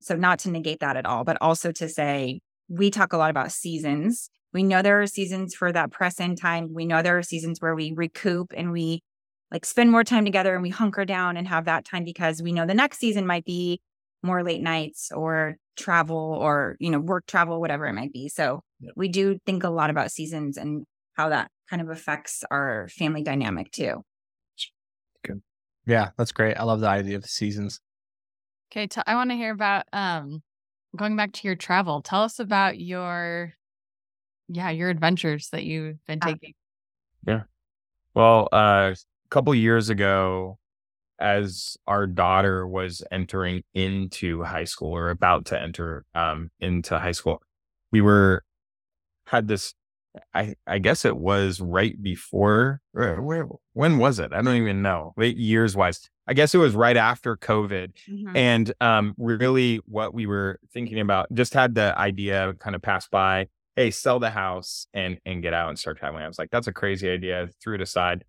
So, 0.00 0.16
not 0.16 0.40
to 0.40 0.50
negate 0.50 0.80
that 0.80 0.96
at 0.96 1.06
all, 1.06 1.24
but 1.24 1.38
also 1.40 1.72
to 1.72 1.88
say 1.88 2.40
we 2.68 2.90
talk 2.90 3.12
a 3.12 3.16
lot 3.16 3.30
about 3.30 3.52
seasons. 3.52 4.28
We 4.52 4.62
know 4.62 4.82
there 4.82 5.00
are 5.02 5.06
seasons 5.06 5.54
for 5.54 5.72
that 5.72 5.90
press 5.90 6.20
in 6.20 6.36
time. 6.36 6.72
We 6.72 6.86
know 6.86 7.02
there 7.02 7.18
are 7.18 7.22
seasons 7.22 7.60
where 7.60 7.74
we 7.74 7.92
recoup 7.94 8.52
and 8.56 8.72
we 8.72 9.02
like 9.50 9.64
spend 9.64 9.92
more 9.92 10.04
time 10.04 10.24
together 10.24 10.54
and 10.54 10.62
we 10.62 10.70
hunker 10.70 11.04
down 11.04 11.36
and 11.36 11.46
have 11.46 11.66
that 11.66 11.84
time 11.84 12.04
because 12.04 12.42
we 12.42 12.52
know 12.52 12.66
the 12.66 12.74
next 12.74 12.98
season 12.98 13.26
might 13.26 13.44
be 13.44 13.80
more 14.22 14.42
late 14.42 14.62
nights 14.62 15.12
or 15.12 15.56
travel 15.76 16.16
or, 16.16 16.76
you 16.80 16.90
know, 16.90 16.98
work 16.98 17.26
travel, 17.26 17.60
whatever 17.60 17.86
it 17.86 17.92
might 17.92 18.12
be. 18.12 18.28
So, 18.28 18.60
Yep. 18.80 18.92
we 18.96 19.08
do 19.08 19.38
think 19.46 19.62
a 19.64 19.70
lot 19.70 19.90
about 19.90 20.10
seasons 20.10 20.56
and 20.56 20.84
how 21.14 21.28
that 21.30 21.50
kind 21.70 21.80
of 21.82 21.88
affects 21.90 22.42
our 22.50 22.88
family 22.88 23.22
dynamic 23.22 23.70
too. 23.70 24.02
Good. 25.24 25.42
yeah, 25.86 26.10
that's 26.16 26.32
great. 26.32 26.56
I 26.56 26.62
love 26.64 26.80
the 26.80 26.88
idea 26.88 27.16
of 27.16 27.22
the 27.22 27.28
seasons. 27.28 27.80
Okay, 28.70 28.86
t- 28.86 29.00
I 29.06 29.14
want 29.14 29.30
to 29.30 29.36
hear 29.36 29.52
about 29.52 29.84
um 29.92 30.42
going 30.96 31.16
back 31.16 31.32
to 31.34 31.48
your 31.48 31.56
travel. 31.56 32.02
Tell 32.02 32.22
us 32.22 32.38
about 32.38 32.78
your 32.80 33.54
yeah, 34.48 34.70
your 34.70 34.90
adventures 34.90 35.48
that 35.50 35.64
you've 35.64 36.04
been 36.06 36.20
taking. 36.20 36.54
Yeah. 37.26 37.42
Well, 38.14 38.48
uh, 38.52 38.94
a 38.94 39.28
couple 39.30 39.54
years 39.54 39.90
ago, 39.90 40.58
as 41.18 41.76
our 41.86 42.06
daughter 42.06 42.66
was 42.66 43.02
entering 43.10 43.62
into 43.74 44.42
high 44.42 44.64
school 44.64 44.94
or 44.94 45.10
about 45.10 45.46
to 45.46 45.60
enter 45.60 46.04
um, 46.14 46.50
into 46.60 46.98
high 46.98 47.12
school, 47.12 47.42
we 47.90 48.00
were 48.00 48.44
had 49.26 49.48
this. 49.48 49.74
I 50.32 50.54
I 50.66 50.78
guess 50.78 51.04
it 51.04 51.16
was 51.16 51.60
right 51.60 52.00
before. 52.02 52.80
Where, 52.92 53.20
where 53.20 53.46
when 53.74 53.98
was 53.98 54.18
it? 54.18 54.32
I 54.32 54.40
don't 54.40 54.56
even 54.56 54.80
know. 54.82 55.12
Wait, 55.16 55.36
years 55.36 55.76
wise. 55.76 56.08
I 56.26 56.34
guess 56.34 56.54
it 56.54 56.58
was 56.58 56.74
right 56.74 56.96
after 56.96 57.36
COVID. 57.36 57.92
And 58.34 58.72
um, 58.80 59.14
really, 59.18 59.80
what 59.86 60.14
we 60.14 60.26
were 60.26 60.58
thinking 60.72 61.00
about 61.00 61.32
just 61.34 61.54
had 61.54 61.74
the 61.74 61.96
idea 61.98 62.54
kind 62.58 62.74
of 62.74 62.82
pass 62.82 63.06
by. 63.08 63.48
Hey, 63.76 63.90
sell 63.90 64.18
the 64.18 64.30
house 64.30 64.86
and 64.94 65.18
and 65.26 65.42
get 65.42 65.54
out 65.54 65.68
and 65.68 65.78
start 65.78 65.98
traveling. 65.98 66.24
I 66.24 66.28
was 66.28 66.38
like, 66.38 66.50
that's 66.50 66.66
a 66.66 66.72
crazy 66.72 67.10
idea. 67.10 67.44
I 67.44 67.48
Threw 67.62 67.76
it 67.76 67.82
aside. 67.82 68.24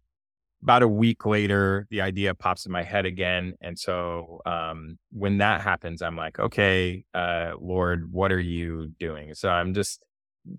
About 0.63 0.83
a 0.83 0.87
week 0.87 1.25
later, 1.25 1.87
the 1.91 2.01
idea 2.01 2.33
pops 2.35 2.65
in 2.65 2.71
my 2.71 2.83
head 2.83 3.05
again, 3.05 3.53
and 3.61 3.77
so 3.77 4.41
um, 4.45 4.97
when 5.11 5.37
that 5.37 5.61
happens, 5.61 6.01
I'm 6.01 6.17
like, 6.17 6.39
okay, 6.39 7.05
uh, 7.13 7.53
Lord, 7.61 8.11
what 8.11 8.31
are 8.31 8.39
you 8.39 8.89
doing? 8.99 9.35
So 9.35 9.49
I'm 9.49 9.73
just 9.75 10.03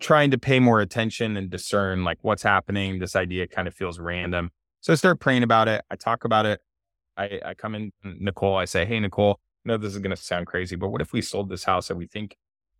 trying 0.00 0.30
to 0.30 0.38
pay 0.38 0.60
more 0.60 0.80
attention 0.80 1.36
and 1.36 1.50
discern 1.50 2.04
like 2.04 2.18
what's 2.22 2.44
happening. 2.44 3.00
This 3.00 3.16
idea 3.16 3.48
kind 3.48 3.68
of 3.68 3.74
feels 3.74 3.98
random, 3.98 4.50
so 4.80 4.92
I 4.92 4.96
start 4.96 5.20
praying 5.20 5.42
about 5.42 5.68
it. 5.68 5.84
I 5.90 5.96
talk 5.96 6.24
about 6.24 6.46
it. 6.46 6.60
I, 7.16 7.40
I 7.44 7.54
come 7.54 7.74
in, 7.74 7.92
Nicole. 8.04 8.56
I 8.56 8.64
say, 8.66 8.86
hey, 8.86 9.00
Nicole, 9.00 9.40
I 9.66 9.70
know 9.70 9.76
this 9.78 9.94
is 9.94 9.98
going 9.98 10.14
to 10.14 10.22
sound 10.22 10.46
crazy, 10.46 10.76
but 10.76 10.90
what 10.90 11.00
if 11.02 11.12
we 11.12 11.22
sold 11.22 11.48
this 11.48 11.64
house 11.64 11.88
that 11.88 11.96
we 11.96 12.06
think 12.06 12.36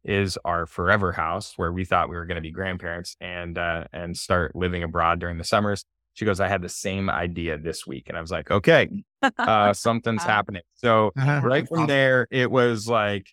is 0.09 0.39
our 0.45 0.67
forever 0.67 1.13
house 1.13 1.53
where 1.57 1.71
we 1.71 1.85
thought 1.85 2.09
we 2.09 2.17
were 2.17 2.25
going 2.25 2.37
to 2.37 2.43
be 2.43 2.51
grandparents 2.51 3.15
and 3.21 3.59
uh, 3.59 3.85
and 3.93 4.17
start 4.17 4.57
living 4.57 4.83
abroad 4.83 5.21
during 5.21 5.37
the 5.37 5.45
summers? 5.45 5.85
She 6.15 6.25
goes, 6.25 6.41
I 6.41 6.49
had 6.49 6.63
the 6.63 6.69
same 6.69 7.09
idea 7.09 7.59
this 7.59 7.87
week, 7.87 8.09
and 8.09 8.19
I 8.19 8.21
was 8.21 8.33
like, 8.33 8.51
okay, 8.51 8.89
uh, 9.39 9.73
something's 9.75 10.25
happening. 10.25 10.63
So 10.75 11.13
right 11.17 11.69
from 11.69 11.87
there, 11.87 12.27
it 12.31 12.51
was 12.51 12.89
like, 12.89 13.29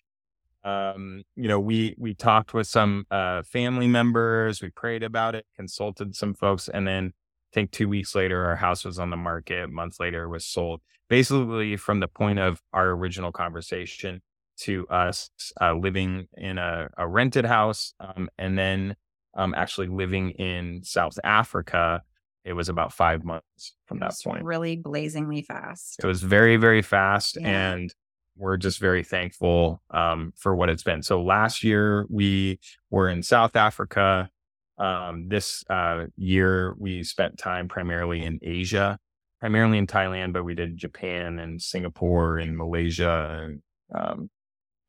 um, 0.62 1.22
you 1.34 1.48
know, 1.48 1.58
we 1.58 1.96
we 1.98 2.14
talked 2.14 2.52
with 2.52 2.66
some 2.66 3.06
uh, 3.10 3.42
family 3.42 3.88
members, 3.88 4.62
we 4.62 4.68
prayed 4.68 5.02
about 5.02 5.34
it, 5.34 5.46
consulted 5.56 6.14
some 6.14 6.34
folks, 6.34 6.68
and 6.68 6.86
then 6.86 7.06
I 7.06 7.54
think 7.54 7.70
two 7.70 7.88
weeks 7.88 8.14
later, 8.14 8.44
our 8.44 8.56
house 8.56 8.84
was 8.84 8.98
on 8.98 9.08
the 9.08 9.16
market. 9.16 9.64
A 9.64 9.68
month 9.68 9.98
later, 9.98 10.24
it 10.24 10.28
was 10.28 10.44
sold. 10.44 10.82
Basically, 11.08 11.76
from 11.76 12.00
the 12.00 12.08
point 12.08 12.38
of 12.38 12.60
our 12.72 12.90
original 12.90 13.32
conversation 13.32 14.20
to 14.58 14.86
us 14.88 15.30
uh, 15.60 15.74
living 15.74 16.28
in 16.36 16.58
a, 16.58 16.88
a 16.96 17.06
rented 17.06 17.44
house, 17.44 17.94
um, 18.00 18.28
and 18.38 18.58
then 18.58 18.96
um, 19.34 19.54
actually 19.54 19.88
living 19.88 20.30
in 20.30 20.82
South 20.82 21.18
Africa, 21.22 22.02
it 22.44 22.54
was 22.54 22.68
about 22.68 22.92
five 22.92 23.24
months 23.24 23.74
from 23.86 23.98
that 23.98 24.14
point. 24.24 24.44
really 24.44 24.76
blazingly 24.76 25.42
fast. 25.42 26.00
It 26.02 26.06
was 26.06 26.22
very, 26.22 26.56
very 26.56 26.82
fast. 26.82 27.36
Yeah. 27.40 27.72
And 27.72 27.94
we're 28.36 28.56
just 28.56 28.78
very 28.78 29.02
thankful 29.02 29.82
um, 29.90 30.32
for 30.36 30.54
what 30.54 30.68
it's 30.68 30.82
been. 30.82 31.02
So 31.02 31.22
last 31.22 31.64
year 31.64 32.06
we 32.08 32.60
were 32.90 33.08
in 33.08 33.22
South 33.22 33.56
Africa. 33.56 34.30
Um, 34.78 35.28
this 35.28 35.64
uh, 35.70 36.06
year 36.16 36.74
we 36.78 37.02
spent 37.02 37.38
time 37.38 37.66
primarily 37.66 38.22
in 38.22 38.38
Asia, 38.42 38.98
primarily 39.40 39.78
in 39.78 39.86
Thailand, 39.86 40.32
but 40.32 40.44
we 40.44 40.54
did 40.54 40.76
Japan 40.76 41.38
and 41.38 41.60
Singapore 41.60 42.38
and 42.38 42.56
Malaysia 42.56 43.40
and 43.42 43.62
um, 43.94 44.30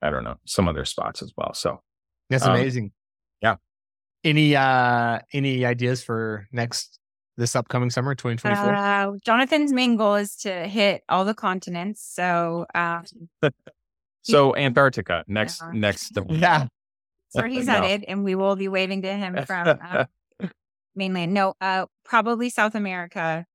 I 0.01 0.09
don't 0.09 0.23
know, 0.23 0.35
some 0.45 0.67
other 0.67 0.85
spots 0.85 1.21
as 1.21 1.33
well. 1.37 1.53
So 1.53 1.81
That's 2.29 2.43
Um, 2.45 2.51
amazing. 2.51 2.91
yeah. 3.41 3.55
Any 4.23 4.55
uh 4.55 5.19
any 5.33 5.65
ideas 5.65 6.03
for 6.03 6.47
next 6.51 6.99
this 7.37 7.55
upcoming 7.55 7.89
summer, 7.89 8.15
2024? 8.15 8.73
Uh, 8.75 9.11
Jonathan's 9.23 9.71
main 9.71 9.95
goal 9.95 10.15
is 10.15 10.35
to 10.37 10.67
hit 10.67 11.03
all 11.07 11.23
the 11.23 11.33
continents. 11.35 12.01
So 12.03 12.65
um, 12.75 13.03
so 14.23 14.55
Antarctica 14.55 15.23
next 15.27 15.61
Yeah. 15.61 15.71
next 15.79 16.11
yeah. 16.29 16.67
So 17.29 17.41
where 17.41 17.49
he's 17.49 17.67
No. 17.67 17.73
headed, 17.73 18.05
and 18.07 18.23
we 18.23 18.35
will 18.35 18.55
be 18.55 18.69
waving 18.69 19.01
to 19.01 19.11
him 19.13 19.45
from 19.45 19.67
uh, 19.83 20.05
mainland. 20.95 21.33
No, 21.33 21.53
uh, 21.59 21.85
probably 22.05 22.49
South 22.49 22.73
America 22.73 23.45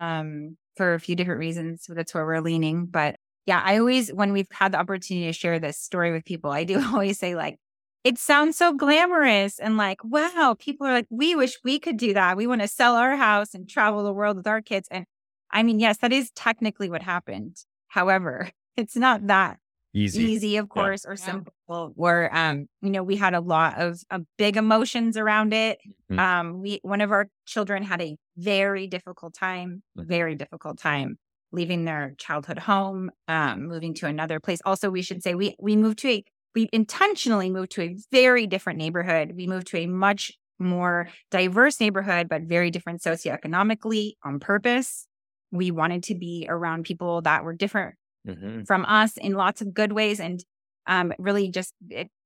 um, 0.00 0.56
for 0.76 0.94
a 0.94 1.00
few 1.00 1.14
different 1.14 1.38
reasons. 1.38 1.84
So 1.84 1.94
that's 1.94 2.12
where 2.12 2.26
we're 2.26 2.40
leaning. 2.40 2.86
But 2.86 3.16
yeah, 3.50 3.62
I 3.64 3.78
always, 3.78 4.12
when 4.12 4.32
we've 4.32 4.46
had 4.52 4.70
the 4.70 4.78
opportunity 4.78 5.26
to 5.26 5.32
share 5.32 5.58
this 5.58 5.76
story 5.76 6.12
with 6.12 6.24
people, 6.24 6.52
I 6.52 6.62
do 6.62 6.80
always 6.92 7.18
say, 7.18 7.34
like, 7.34 7.58
it 8.04 8.16
sounds 8.16 8.56
so 8.56 8.72
glamorous 8.72 9.58
and 9.58 9.76
like, 9.76 10.04
wow, 10.04 10.54
people 10.56 10.86
are 10.86 10.92
like, 10.92 11.08
we 11.10 11.34
wish 11.34 11.58
we 11.64 11.80
could 11.80 11.96
do 11.96 12.14
that. 12.14 12.36
We 12.36 12.46
want 12.46 12.60
to 12.60 12.68
sell 12.68 12.94
our 12.94 13.16
house 13.16 13.52
and 13.52 13.68
travel 13.68 14.04
the 14.04 14.12
world 14.12 14.36
with 14.36 14.46
our 14.46 14.62
kids. 14.62 14.86
And 14.92 15.04
I 15.50 15.64
mean, 15.64 15.80
yes, 15.80 15.98
that 15.98 16.12
is 16.12 16.30
technically 16.30 16.88
what 16.88 17.02
happened. 17.02 17.56
However, 17.88 18.50
it's 18.76 18.94
not 18.94 19.26
that 19.26 19.58
easy, 19.92 20.22
easy, 20.22 20.56
of 20.56 20.68
course, 20.68 21.04
yeah. 21.04 21.10
or 21.10 21.16
simple. 21.16 21.52
Where 21.96 22.32
um, 22.34 22.66
you 22.82 22.90
know, 22.90 23.02
we 23.02 23.16
had 23.16 23.34
a 23.34 23.40
lot 23.40 23.80
of 23.80 24.00
uh, 24.12 24.20
big 24.38 24.56
emotions 24.56 25.16
around 25.16 25.52
it. 25.52 25.80
Mm-hmm. 26.08 26.18
Um, 26.20 26.62
we 26.62 26.78
one 26.82 27.00
of 27.00 27.10
our 27.10 27.28
children 27.46 27.82
had 27.82 28.00
a 28.00 28.16
very 28.36 28.86
difficult 28.86 29.34
time, 29.34 29.82
very 29.96 30.36
difficult 30.36 30.78
time 30.78 31.18
leaving 31.52 31.84
their 31.84 32.14
childhood 32.18 32.58
home, 32.58 33.10
um, 33.28 33.66
moving 33.66 33.94
to 33.94 34.06
another 34.06 34.40
place. 34.40 34.60
Also, 34.64 34.90
we 34.90 35.02
should 35.02 35.22
say 35.22 35.34
we 35.34 35.56
we 35.58 35.76
moved 35.76 35.98
to 36.00 36.08
a 36.08 36.24
we 36.54 36.68
intentionally 36.72 37.50
moved 37.50 37.72
to 37.72 37.82
a 37.82 37.96
very 38.10 38.46
different 38.46 38.78
neighborhood. 38.78 39.32
We 39.36 39.46
moved 39.46 39.68
to 39.68 39.78
a 39.78 39.86
much 39.86 40.32
more 40.58 41.08
diverse 41.30 41.80
neighborhood, 41.80 42.28
but 42.28 42.42
very 42.42 42.70
different 42.70 43.02
socioeconomically 43.02 44.12
on 44.24 44.40
purpose. 44.40 45.06
We 45.52 45.70
wanted 45.70 46.04
to 46.04 46.14
be 46.14 46.46
around 46.48 46.84
people 46.84 47.22
that 47.22 47.44
were 47.44 47.54
different 47.54 47.94
mm-hmm. 48.26 48.64
from 48.64 48.84
us 48.84 49.16
in 49.16 49.32
lots 49.32 49.60
of 49.62 49.74
good 49.74 49.92
ways 49.92 50.20
and 50.20 50.44
um, 50.86 51.12
really 51.18 51.50
just 51.50 51.72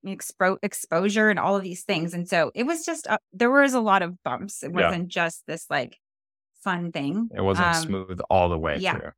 expo- 0.06 0.58
exposure 0.62 1.30
and 1.30 1.38
all 1.38 1.56
of 1.56 1.62
these 1.62 1.82
things. 1.84 2.14
And 2.14 2.28
so 2.28 2.50
it 2.54 2.64
was 2.64 2.84
just, 2.84 3.06
uh, 3.06 3.18
there 3.32 3.50
was 3.50 3.74
a 3.74 3.80
lot 3.80 4.02
of 4.02 4.22
bumps. 4.22 4.62
It 4.62 4.72
wasn't 4.72 5.04
yeah. 5.04 5.22
just 5.22 5.42
this 5.46 5.66
like 5.70 5.98
fun 6.64 6.90
thing. 6.90 7.28
It 7.36 7.42
wasn't 7.42 7.68
um, 7.68 7.82
smooth 7.82 8.20
all 8.30 8.48
the 8.48 8.58
way 8.58 8.78
yeah. 8.78 8.94
through. 8.94 9.10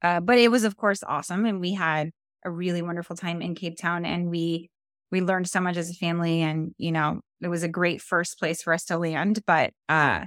Uh, 0.00 0.20
but 0.20 0.38
it 0.38 0.50
was, 0.50 0.64
of 0.64 0.76
course, 0.76 1.02
awesome. 1.06 1.44
And 1.44 1.60
we 1.60 1.74
had 1.74 2.10
a 2.44 2.50
really 2.50 2.82
wonderful 2.82 3.16
time 3.16 3.42
in 3.42 3.54
Cape 3.54 3.76
Town 3.76 4.04
and 4.04 4.30
we, 4.30 4.70
we 5.10 5.20
learned 5.20 5.48
so 5.48 5.60
much 5.60 5.76
as 5.76 5.90
a 5.90 5.94
family 5.94 6.40
and, 6.40 6.74
you 6.78 6.90
know, 6.90 7.20
it 7.40 7.48
was 7.48 7.62
a 7.62 7.68
great 7.68 8.00
first 8.00 8.38
place 8.38 8.62
for 8.62 8.72
us 8.72 8.84
to 8.86 8.98
land. 8.98 9.40
But, 9.46 9.72
uh, 9.88 10.24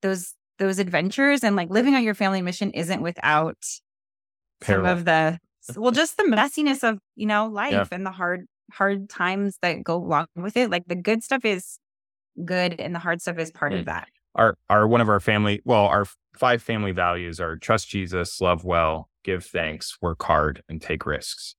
those, 0.00 0.34
those 0.58 0.78
adventures 0.78 1.44
and 1.44 1.54
like 1.54 1.70
living 1.70 1.94
on 1.94 2.02
your 2.02 2.14
family 2.14 2.42
mission 2.42 2.70
isn't 2.72 3.02
without 3.02 3.58
Parallel. 4.60 4.90
some 4.90 4.98
of 4.98 5.04
the 5.04 5.38
well, 5.76 5.92
just 5.92 6.16
the 6.16 6.24
messiness 6.24 6.82
of, 6.82 6.98
you 7.14 7.26
know, 7.26 7.46
life 7.46 7.72
yeah. 7.72 7.86
and 7.92 8.04
the 8.04 8.10
hard, 8.10 8.46
hard 8.72 9.08
times 9.08 9.58
that 9.62 9.84
go 9.84 9.96
along 9.96 10.26
with 10.34 10.56
it. 10.56 10.70
Like 10.70 10.84
the 10.86 10.96
good 10.96 11.22
stuff 11.22 11.44
is 11.44 11.78
good 12.44 12.80
and 12.80 12.92
the 12.92 12.98
hard 12.98 13.20
stuff 13.20 13.38
is 13.38 13.52
part 13.52 13.72
mm. 13.72 13.80
of 13.80 13.84
that. 13.84 14.08
Our, 14.34 14.56
our, 14.70 14.86
one 14.86 15.00
of 15.00 15.08
our 15.08 15.20
family, 15.20 15.60
well, 15.64 15.86
our 15.86 16.06
five 16.36 16.62
family 16.62 16.92
values 16.92 17.40
are 17.40 17.56
trust 17.56 17.88
Jesus, 17.88 18.40
love 18.40 18.64
well, 18.64 19.08
give 19.24 19.44
thanks, 19.44 19.98
work 20.00 20.22
hard, 20.22 20.62
and 20.68 20.80
take 20.80 21.04
risks. 21.06 21.54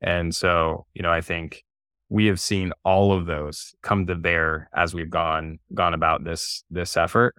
And 0.00 0.34
so, 0.34 0.86
you 0.94 1.02
know, 1.02 1.12
I 1.12 1.20
think 1.20 1.64
we 2.08 2.26
have 2.26 2.40
seen 2.40 2.72
all 2.84 3.12
of 3.12 3.26
those 3.26 3.74
come 3.82 4.06
to 4.06 4.14
bear 4.14 4.68
as 4.74 4.94
we've 4.94 5.10
gone 5.10 5.58
gone 5.74 5.94
about 5.94 6.24
this 6.24 6.64
this 6.70 6.96
effort. 6.96 7.34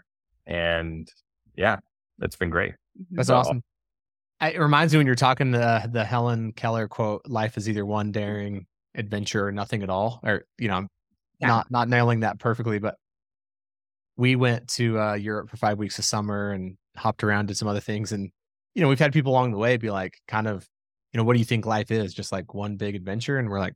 And 0.46 1.12
yeah, 1.56 1.78
it's 2.22 2.36
been 2.36 2.50
great. 2.50 2.74
That's 3.12 3.28
so, 3.28 3.36
awesome 3.36 3.64
it 4.42 4.60
reminds 4.60 4.94
me 4.94 4.98
when 4.98 5.06
you're 5.06 5.16
talking 5.16 5.52
the 5.52 5.88
the 5.92 6.04
Helen 6.04 6.52
Keller 6.54 6.88
quote, 6.88 7.22
"Life 7.28 7.58
is 7.58 7.70
either 7.70 7.86
one 7.86 8.12
daring 8.12 8.66
adventure 8.96 9.48
or 9.48 9.52
nothing 9.52 9.84
at 9.84 9.90
all." 9.90 10.20
Or 10.24 10.46
you 10.58 10.68
know, 10.68 10.76
I'm 10.76 10.90
yeah. 11.40 11.48
not 11.48 11.72
not 11.72 11.90
nailing 11.90 12.22
that 12.22 12.40
perfectly, 12.40 12.80
but 12.80 12.96
we 14.18 14.36
went 14.36 14.68
to 14.70 15.00
uh, 15.00 15.14
Europe 15.14 15.50
for 15.50 15.58
five 15.58 15.78
weeks 15.78 16.00
of 16.00 16.06
summer 16.06 16.52
and 16.52 16.78
hopped 16.96 17.24
around, 17.24 17.48
did 17.48 17.58
some 17.58 17.68
other 17.68 17.80
things, 17.80 18.12
and 18.12 18.32
you 18.76 18.82
know, 18.82 18.88
we've 18.88 19.00
had 19.00 19.14
people 19.14 19.32
along 19.32 19.52
the 19.52 19.58
way 19.58 19.78
be 19.78 19.90
like, 19.90 20.18
kind 20.28 20.48
of, 20.48 20.68
you 21.12 21.18
know, 21.18 21.24
what 21.26 21.34
do 21.34 21.40
you 21.40 21.46
think 21.46 21.66
life 21.66 21.92
is? 21.92 22.14
Just 22.14 22.32
like 22.32 22.54
one 22.54 22.78
big 22.78 22.96
adventure, 22.96 23.38
and 23.38 23.50
we're 23.50 23.60
like, 23.60 23.74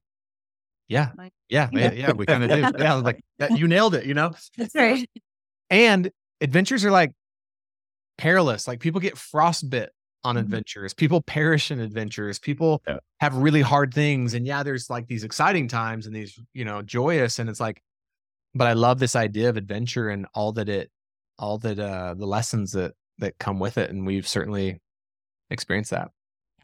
yeah, 0.88 1.12
yeah, 1.50 1.70
yeah, 1.72 1.92
yeah, 1.92 2.12
we 2.12 2.26
kind 2.26 2.44
of 2.44 2.50
do. 2.50 2.80
Yeah, 2.84 2.94
like 2.94 3.22
you 3.52 3.68
nailed 3.68 3.96
it. 3.96 4.06
You 4.06 4.14
know, 4.14 4.34
that's 4.58 4.76
right. 4.76 5.10
And 5.70 6.12
adventures 6.42 6.86
are 6.86 6.92
like 6.92 7.12
perilous. 8.18 8.68
Like 8.68 8.80
people 8.80 9.02
get 9.02 9.16
frostbit 9.16 9.88
on 10.24 10.36
mm-hmm. 10.36 10.44
adventures. 10.44 10.94
People 10.94 11.22
perish 11.22 11.72
in 11.72 11.80
adventures. 11.80 12.40
People 12.40 12.82
yeah. 12.88 12.98
have 13.20 13.36
really 13.36 13.62
hard 13.62 13.94
things. 13.94 14.34
And 14.34 14.46
yeah, 14.46 14.64
there's 14.64 14.90
like 14.90 15.08
these 15.08 15.24
exciting 15.24 15.68
times 15.68 16.06
and 16.06 16.16
these, 16.16 16.40
you 16.54 16.66
know, 16.66 16.82
joyous. 16.82 17.40
And 17.40 17.50
it's 17.50 17.60
like, 17.60 17.82
but 18.56 18.68
I 18.68 18.74
love 18.74 19.00
this 19.00 19.16
idea 19.16 19.50
of 19.50 19.58
adventure 19.58 20.10
and 20.10 20.26
all 20.34 20.54
that 20.54 20.70
it, 20.70 20.90
all 21.38 21.58
that, 21.60 21.78
uh, 21.78 22.14
the 22.14 22.26
lessons 22.26 22.72
that, 22.72 22.94
that 23.20 23.38
come 23.38 23.60
with 23.60 23.78
it. 23.78 23.90
And 23.90 24.06
we've 24.06 24.28
certainly 24.28 24.82
experienced 25.50 25.92
that. 25.92 26.10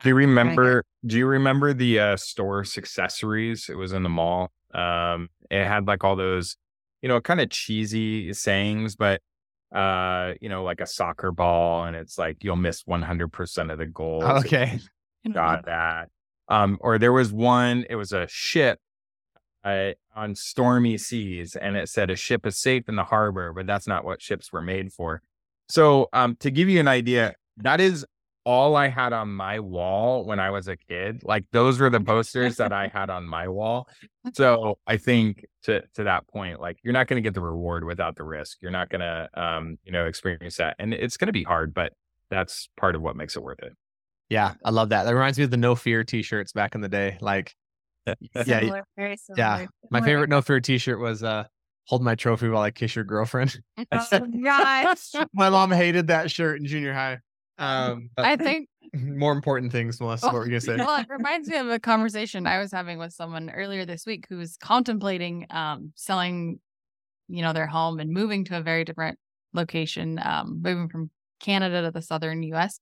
Do 0.01 0.09
you 0.09 0.15
remember, 0.15 0.83
do 1.05 1.17
you 1.17 1.27
remember 1.27 1.73
the 1.73 1.99
uh, 1.99 2.17
store 2.17 2.61
accessories? 2.61 3.69
It 3.69 3.75
was 3.75 3.93
in 3.93 4.03
the 4.03 4.09
mall. 4.09 4.51
Um, 4.73 5.29
it 5.51 5.65
had 5.65 5.85
like 5.85 6.03
all 6.03 6.15
those, 6.15 6.55
you 7.01 7.09
know, 7.09 7.19
kind 7.21 7.41
of 7.41 7.49
cheesy 7.49 8.33
sayings, 8.33 8.95
but 8.95 9.21
uh, 9.75 10.33
you 10.41 10.49
know, 10.49 10.63
like 10.63 10.81
a 10.81 10.85
soccer 10.85 11.31
ball, 11.31 11.85
and 11.85 11.95
it's 11.95 12.17
like 12.17 12.43
you'll 12.43 12.55
miss 12.55 12.83
100% 12.83 13.71
of 13.71 13.77
the 13.77 13.85
goals. 13.85 14.23
Okay. 14.23 14.79
Got 15.33 15.65
that. 15.65 16.09
Um, 16.49 16.77
or 16.81 16.97
there 16.97 17.13
was 17.13 17.31
one, 17.31 17.85
it 17.89 17.95
was 17.95 18.11
a 18.11 18.27
ship 18.27 18.79
uh, 19.63 19.91
on 20.15 20.35
stormy 20.35 20.97
seas, 20.97 21.55
and 21.55 21.75
it 21.77 21.89
said 21.89 22.09
a 22.09 22.15
ship 22.15 22.45
is 22.45 22.57
safe 22.57 22.89
in 22.89 22.95
the 22.95 23.03
harbor, 23.03 23.53
but 23.53 23.67
that's 23.67 23.87
not 23.87 24.03
what 24.03 24.21
ships 24.21 24.51
were 24.51 24.61
made 24.61 24.91
for. 24.91 25.21
So, 25.69 26.09
um, 26.13 26.35
to 26.37 26.51
give 26.51 26.67
you 26.67 26.79
an 26.79 26.87
idea, 26.87 27.35
that 27.57 27.79
is 27.79 28.05
all 28.43 28.75
I 28.75 28.87
had 28.87 29.13
on 29.13 29.31
my 29.31 29.59
wall 29.59 30.25
when 30.25 30.39
I 30.39 30.49
was 30.49 30.67
a 30.67 30.75
kid. 30.75 31.21
Like 31.23 31.45
those 31.51 31.79
were 31.79 31.89
the 31.89 31.99
posters 31.99 32.57
that 32.57 32.73
I 32.73 32.87
had 32.87 33.09
on 33.09 33.25
my 33.25 33.47
wall. 33.47 33.87
So 34.33 34.79
I 34.87 34.97
think 34.97 35.45
to 35.63 35.81
to 35.95 36.03
that 36.05 36.27
point, 36.27 36.59
like 36.59 36.77
you're 36.83 36.93
not 36.93 37.07
going 37.07 37.21
to 37.21 37.27
get 37.27 37.33
the 37.33 37.41
reward 37.41 37.83
without 37.83 38.15
the 38.15 38.23
risk. 38.23 38.57
You're 38.61 38.71
not 38.71 38.89
going 38.89 39.01
to 39.01 39.29
um, 39.35 39.77
you 39.83 39.91
know, 39.91 40.05
experience 40.05 40.57
that. 40.57 40.75
And 40.79 40.93
it's 40.93 41.17
going 41.17 41.27
to 41.27 41.33
be 41.33 41.43
hard, 41.43 41.73
but 41.73 41.93
that's 42.29 42.69
part 42.77 42.95
of 42.95 43.01
what 43.01 43.15
makes 43.15 43.35
it 43.35 43.43
worth 43.43 43.59
it. 43.61 43.73
Yeah, 44.29 44.53
I 44.63 44.69
love 44.69 44.89
that. 44.89 45.03
That 45.03 45.13
reminds 45.13 45.37
me 45.37 45.43
of 45.43 45.51
the 45.51 45.57
no 45.57 45.75
fear 45.75 46.03
t-shirts 46.03 46.53
back 46.53 46.73
in 46.73 46.81
the 46.81 46.89
day. 46.89 47.17
Like 47.19 47.53
yeah, 48.07 48.43
similar, 48.43 48.83
yeah. 49.37 49.65
My 49.89 50.01
favorite 50.01 50.29
no 50.29 50.41
fear 50.41 50.59
t-shirt 50.59 50.99
was 50.99 51.23
uh 51.23 51.45
hold 51.85 52.01
my 52.03 52.15
trophy 52.15 52.49
while 52.49 52.61
I 52.61 52.71
kiss 52.71 52.95
your 52.95 53.05
girlfriend. 53.05 53.59
Oh 53.91 54.07
gosh. 54.43 55.11
my 55.33 55.49
mom 55.49 55.71
hated 55.71 56.07
that 56.07 56.31
shirt 56.31 56.59
in 56.59 56.65
junior 56.65 56.93
high. 56.93 57.19
Um, 57.57 58.09
I 58.17 58.37
think 58.37 58.69
more 58.93 59.31
important 59.31 59.71
things, 59.71 59.99
Melissa. 59.99 60.27
what 60.27 60.35
were 60.35 60.45
you 60.45 60.51
gonna 60.51 60.61
say? 60.61 60.75
Well, 60.77 60.99
it 60.99 61.07
reminds 61.09 61.47
me 61.47 61.57
of 61.57 61.67
a 61.67 61.79
conversation 61.79 62.47
I 62.47 62.59
was 62.59 62.71
having 62.71 62.97
with 62.97 63.13
someone 63.13 63.49
earlier 63.49 63.85
this 63.85 64.05
week 64.05 64.25
who 64.29 64.37
was 64.37 64.57
contemplating 64.57 65.47
um, 65.49 65.91
selling, 65.95 66.59
you 67.27 67.41
know, 67.41 67.53
their 67.53 67.67
home 67.67 67.99
and 67.99 68.11
moving 68.11 68.45
to 68.45 68.57
a 68.57 68.61
very 68.61 68.83
different 68.83 69.19
location, 69.53 70.19
um, 70.23 70.61
moving 70.63 70.89
from 70.89 71.11
Canada 71.39 71.83
to 71.83 71.91
the 71.91 72.01
southern 72.01 72.41
U.S. 72.43 72.79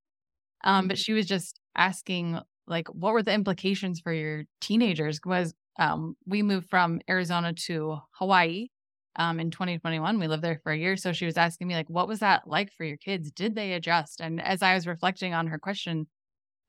Um, 0.63 0.87
but 0.87 0.97
she 0.97 1.13
was 1.13 1.25
just 1.25 1.59
asking, 1.75 2.39
like, 2.69 2.87
what 2.89 3.13
were 3.13 3.23
the 3.23 3.33
implications 3.33 3.99
for 3.99 4.13
your 4.13 4.43
teenagers? 4.61 5.19
Was 5.25 5.53
um, 5.77 6.15
we 6.25 6.43
moved 6.43 6.69
from 6.69 7.01
Arizona 7.09 7.53
to 7.53 7.97
Hawaii 8.11 8.67
um, 9.15 9.39
in 9.39 9.51
2021. 9.51 10.19
We 10.19 10.27
lived 10.27 10.43
there 10.43 10.59
for 10.63 10.71
a 10.71 10.77
year. 10.77 10.95
So 10.95 11.11
she 11.11 11.25
was 11.25 11.37
asking 11.37 11.67
me, 11.67 11.75
like, 11.75 11.89
what 11.89 12.07
was 12.07 12.19
that 12.19 12.47
like 12.47 12.71
for 12.77 12.83
your 12.83 12.97
kids? 12.97 13.31
Did 13.31 13.55
they 13.55 13.73
adjust? 13.73 14.21
And 14.21 14.41
as 14.41 14.61
I 14.61 14.75
was 14.75 14.87
reflecting 14.87 15.33
on 15.33 15.47
her 15.47 15.57
question, 15.57 16.07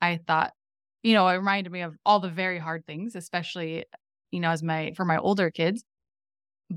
I 0.01 0.19
thought, 0.25 0.51
you 1.03 1.13
know, 1.13 1.27
it 1.27 1.35
reminded 1.35 1.71
me 1.71 1.81
of 1.81 1.95
all 2.05 2.19
the 2.19 2.29
very 2.29 2.59
hard 2.59 2.85
things, 2.85 3.15
especially, 3.15 3.85
you 4.31 4.39
know, 4.39 4.49
as 4.49 4.63
my, 4.63 4.93
for 4.95 5.05
my 5.05 5.17
older 5.17 5.51
kids, 5.51 5.83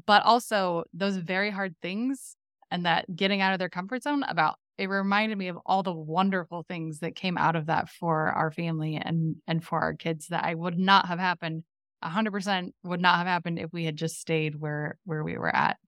but 0.07 0.25
also 0.25 0.85
those 0.93 1.17
very 1.17 1.51
hard 1.51 1.75
things 1.83 2.37
and 2.71 2.85
that 2.87 3.15
getting 3.15 3.41
out 3.41 3.53
of 3.53 3.59
their 3.59 3.69
comfort 3.69 4.03
zone 4.03 4.23
about 4.25 4.57
it 4.79 4.89
reminded 4.89 5.39
me 5.39 5.49
of 5.49 5.59
all 5.65 5.83
the 5.83 5.93
wonderful 5.93 6.65
things 6.67 6.99
that 7.01 7.15
came 7.15 7.39
out 7.39 7.57
of 7.57 7.67
that 7.67 7.89
for 7.89 8.29
our 8.33 8.51
family 8.51 8.97
and 8.97 9.37
and 9.47 9.63
for 9.65 9.81
our 9.81 9.95
kids 9.95 10.29
that 10.29 10.45
I 10.45 10.55
would 10.55 10.79
not 10.79 11.07
have 11.07 11.19
happened 11.19 11.65
100% 12.05 12.73
would 12.83 13.01
not 13.01 13.19
have 13.19 13.27
happened 13.27 13.59
if 13.59 13.73
we 13.73 13.85
had 13.85 13.97
just 13.97 14.21
stayed 14.21 14.57
where 14.57 14.99
where 15.05 15.25
we 15.25 15.37
were 15.39 15.55
at. 15.55 15.79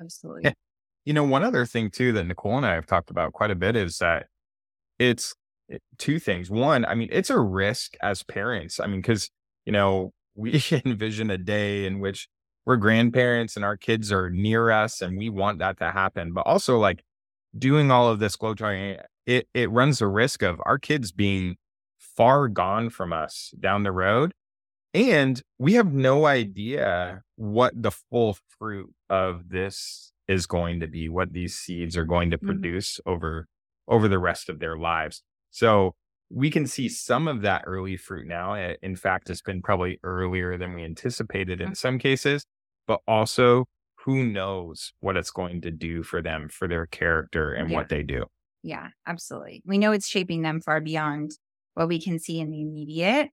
Absolutely. 0.00 0.44
Yeah. 0.44 0.52
You 1.04 1.12
know, 1.12 1.24
one 1.24 1.44
other 1.44 1.66
thing 1.66 1.90
too 1.90 2.12
that 2.12 2.24
Nicole 2.24 2.56
and 2.56 2.66
I 2.66 2.74
have 2.74 2.86
talked 2.86 3.10
about 3.10 3.32
quite 3.32 3.50
a 3.50 3.54
bit 3.54 3.76
is 3.76 3.98
that 3.98 4.26
it's 4.98 5.34
eh, 5.70 5.78
two 5.98 6.18
things. 6.18 6.50
One, 6.50 6.84
I 6.84 6.94
mean, 6.94 7.08
it's 7.12 7.30
a 7.30 7.38
risk 7.38 7.94
as 8.02 8.22
parents. 8.22 8.80
I 8.80 8.86
mean, 8.86 9.00
because, 9.00 9.30
you 9.64 9.72
know, 9.72 10.12
we 10.34 10.62
envision 10.84 11.30
a 11.30 11.38
day 11.38 11.86
in 11.86 12.00
which 12.00 12.28
we're 12.64 12.76
grandparents 12.76 13.54
and 13.54 13.64
our 13.64 13.76
kids 13.76 14.10
are 14.10 14.30
near 14.30 14.70
us 14.70 15.00
and 15.00 15.16
we 15.16 15.30
want 15.30 15.60
that 15.60 15.78
to 15.78 15.90
happen. 15.90 16.32
But 16.32 16.46
also, 16.46 16.78
like 16.78 17.04
doing 17.56 17.90
all 17.90 18.08
of 18.08 18.18
this 18.18 18.36
globetrotting, 18.36 19.00
it, 19.26 19.48
it 19.54 19.70
runs 19.70 19.98
the 19.98 20.06
risk 20.06 20.42
of 20.42 20.60
our 20.64 20.78
kids 20.78 21.12
being 21.12 21.56
far 21.98 22.48
gone 22.48 22.90
from 22.90 23.12
us 23.12 23.52
down 23.60 23.82
the 23.82 23.92
road 23.92 24.32
and 24.96 25.42
we 25.58 25.74
have 25.74 25.92
no 25.92 26.24
idea 26.24 27.22
what 27.36 27.74
the 27.76 27.90
full 27.90 28.38
fruit 28.58 28.94
of 29.10 29.50
this 29.50 30.14
is 30.26 30.46
going 30.46 30.80
to 30.80 30.86
be, 30.86 31.10
what 31.10 31.34
these 31.34 31.54
seeds 31.54 31.98
are 31.98 32.06
going 32.06 32.30
to 32.30 32.38
mm-hmm. 32.38 32.46
produce 32.46 32.94
mm-hmm. 32.94 33.10
over 33.10 33.46
over 33.86 34.08
the 34.08 34.18
rest 34.18 34.48
of 34.48 34.58
their 34.58 34.76
lives. 34.76 35.22
So 35.50 35.94
we 36.30 36.50
can 36.50 36.66
see 36.66 36.88
some 36.88 37.28
of 37.28 37.42
that 37.42 37.64
early 37.66 37.98
fruit 37.98 38.26
now. 38.26 38.54
In 38.82 38.96
fact, 38.96 39.28
it's 39.28 39.42
been 39.42 39.60
probably 39.60 40.00
earlier 40.02 40.56
than 40.56 40.72
we 40.72 40.82
anticipated 40.82 41.60
in 41.60 41.68
mm-hmm. 41.68 41.74
some 41.74 41.98
cases, 41.98 42.46
but 42.86 43.00
also 43.06 43.66
who 44.06 44.24
knows 44.24 44.92
what 45.00 45.16
it's 45.16 45.32
going 45.32 45.60
to 45.60 45.70
do 45.72 46.04
for 46.04 46.22
them, 46.22 46.48
for 46.48 46.68
their 46.68 46.86
character 46.86 47.52
and 47.52 47.68
yeah. 47.68 47.76
what 47.76 47.88
they 47.88 48.04
do. 48.04 48.24
Yeah, 48.62 48.88
absolutely. 49.04 49.62
We 49.66 49.78
know 49.78 49.90
it's 49.90 50.08
shaping 50.08 50.42
them 50.42 50.60
far 50.60 50.80
beyond 50.80 51.32
what 51.74 51.88
we 51.88 52.00
can 52.00 52.20
see 52.20 52.38
in 52.38 52.50
the 52.52 52.62
immediate. 52.62 53.30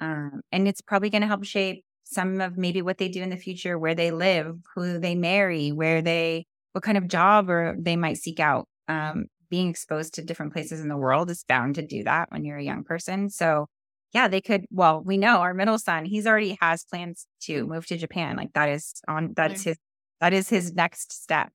Um, 0.00 0.40
and 0.50 0.66
it's 0.66 0.80
probably 0.80 1.08
going 1.08 1.22
to 1.22 1.28
help 1.28 1.44
shape 1.44 1.84
some 2.02 2.40
of 2.40 2.58
maybe 2.58 2.82
what 2.82 2.98
they 2.98 3.08
do 3.08 3.22
in 3.22 3.30
the 3.30 3.36
future, 3.36 3.78
where 3.78 3.94
they 3.94 4.10
live, 4.10 4.56
who 4.74 4.98
they 4.98 5.14
marry, 5.14 5.70
where 5.70 6.02
they, 6.02 6.46
what 6.72 6.82
kind 6.82 6.98
of 6.98 7.06
job 7.06 7.48
or 7.48 7.76
they 7.78 7.94
might 7.94 8.16
seek 8.16 8.40
out. 8.40 8.66
Um, 8.88 9.26
being 9.50 9.70
exposed 9.70 10.14
to 10.14 10.24
different 10.24 10.52
places 10.52 10.80
in 10.80 10.88
the 10.88 10.96
world 10.96 11.30
is 11.30 11.44
bound 11.48 11.76
to 11.76 11.86
do 11.86 12.02
that 12.04 12.30
when 12.32 12.44
you're 12.44 12.58
a 12.58 12.64
young 12.64 12.82
person. 12.82 13.30
So 13.30 13.66
yeah, 14.12 14.26
they 14.26 14.40
could. 14.40 14.64
Well, 14.70 15.00
we 15.04 15.16
know 15.16 15.38
our 15.38 15.54
middle 15.54 15.78
son, 15.78 16.06
he's 16.06 16.26
already 16.26 16.58
has 16.60 16.84
plans 16.84 17.26
to 17.42 17.66
move 17.66 17.86
to 17.86 17.96
Japan. 17.96 18.36
Like 18.36 18.52
that 18.54 18.68
is 18.68 19.00
on, 19.06 19.34
that's 19.36 19.62
his, 19.62 19.76
that 20.20 20.32
is 20.32 20.48
his 20.48 20.74
next 20.74 21.12
step. 21.12 21.52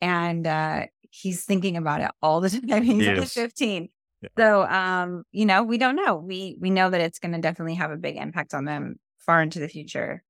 And, 0.00 0.46
uh, 0.46 0.86
he's 1.10 1.44
thinking 1.44 1.76
about 1.76 2.00
it 2.00 2.10
all 2.20 2.40
the 2.40 2.50
time. 2.68 2.82
He's 2.82 3.06
only 3.06 3.26
15. 3.26 3.88
Yeah. 4.20 4.28
So, 4.36 4.64
um, 4.64 5.24
you 5.32 5.46
know, 5.46 5.62
we 5.62 5.78
don't 5.78 5.96
know. 5.96 6.16
We, 6.16 6.56
we 6.60 6.70
know 6.70 6.90
that 6.90 7.00
it's 7.00 7.18
going 7.18 7.32
to 7.32 7.40
definitely 7.40 7.74
have 7.74 7.90
a 7.90 7.96
big 7.96 8.16
impact 8.16 8.54
on 8.54 8.64
them 8.64 8.96
far 9.18 9.42
into 9.42 9.58
the 9.58 9.68
future, 9.68 10.22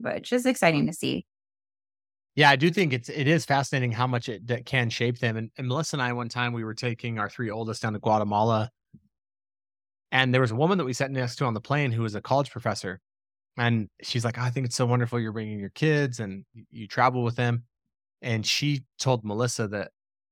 but 0.00 0.16
it's 0.16 0.28
just 0.28 0.46
exciting 0.46 0.86
to 0.86 0.92
see. 0.92 1.26
Yeah, 2.34 2.50
I 2.50 2.56
do 2.56 2.70
think 2.70 2.92
it's 2.92 3.08
it 3.08 3.26
is 3.26 3.46
fascinating 3.46 3.92
how 3.92 4.06
much 4.06 4.28
it 4.28 4.66
can 4.66 4.90
shape 4.90 5.18
them. 5.20 5.38
And, 5.38 5.50
and 5.56 5.66
Melissa 5.66 5.96
and 5.96 6.02
I, 6.02 6.12
one 6.12 6.28
time, 6.28 6.52
we 6.52 6.64
were 6.64 6.74
taking 6.74 7.18
our 7.18 7.30
three 7.30 7.50
oldest 7.50 7.80
down 7.80 7.94
to 7.94 7.98
Guatemala, 7.98 8.70
and 10.12 10.34
there 10.34 10.42
was 10.42 10.50
a 10.50 10.54
woman 10.54 10.76
that 10.76 10.84
we 10.84 10.92
sat 10.92 11.10
next 11.10 11.36
to 11.36 11.46
on 11.46 11.54
the 11.54 11.62
plane 11.62 11.92
who 11.92 12.02
was 12.02 12.14
a 12.14 12.20
college 12.20 12.50
professor, 12.50 13.00
and 13.56 13.88
she's 14.02 14.24
like, 14.24 14.38
"I 14.38 14.50
think 14.50 14.66
it's 14.66 14.76
so 14.76 14.86
wonderful 14.86 15.20
you're 15.20 15.32
bringing 15.32 15.58
your 15.58 15.70
kids 15.70 16.20
and 16.20 16.44
you 16.70 16.86
travel 16.86 17.24
with 17.24 17.36
them." 17.36 17.64
And 18.22 18.44
she 18.46 18.84
told 18.98 19.24
Melissa 19.24 19.68
that 19.68 19.90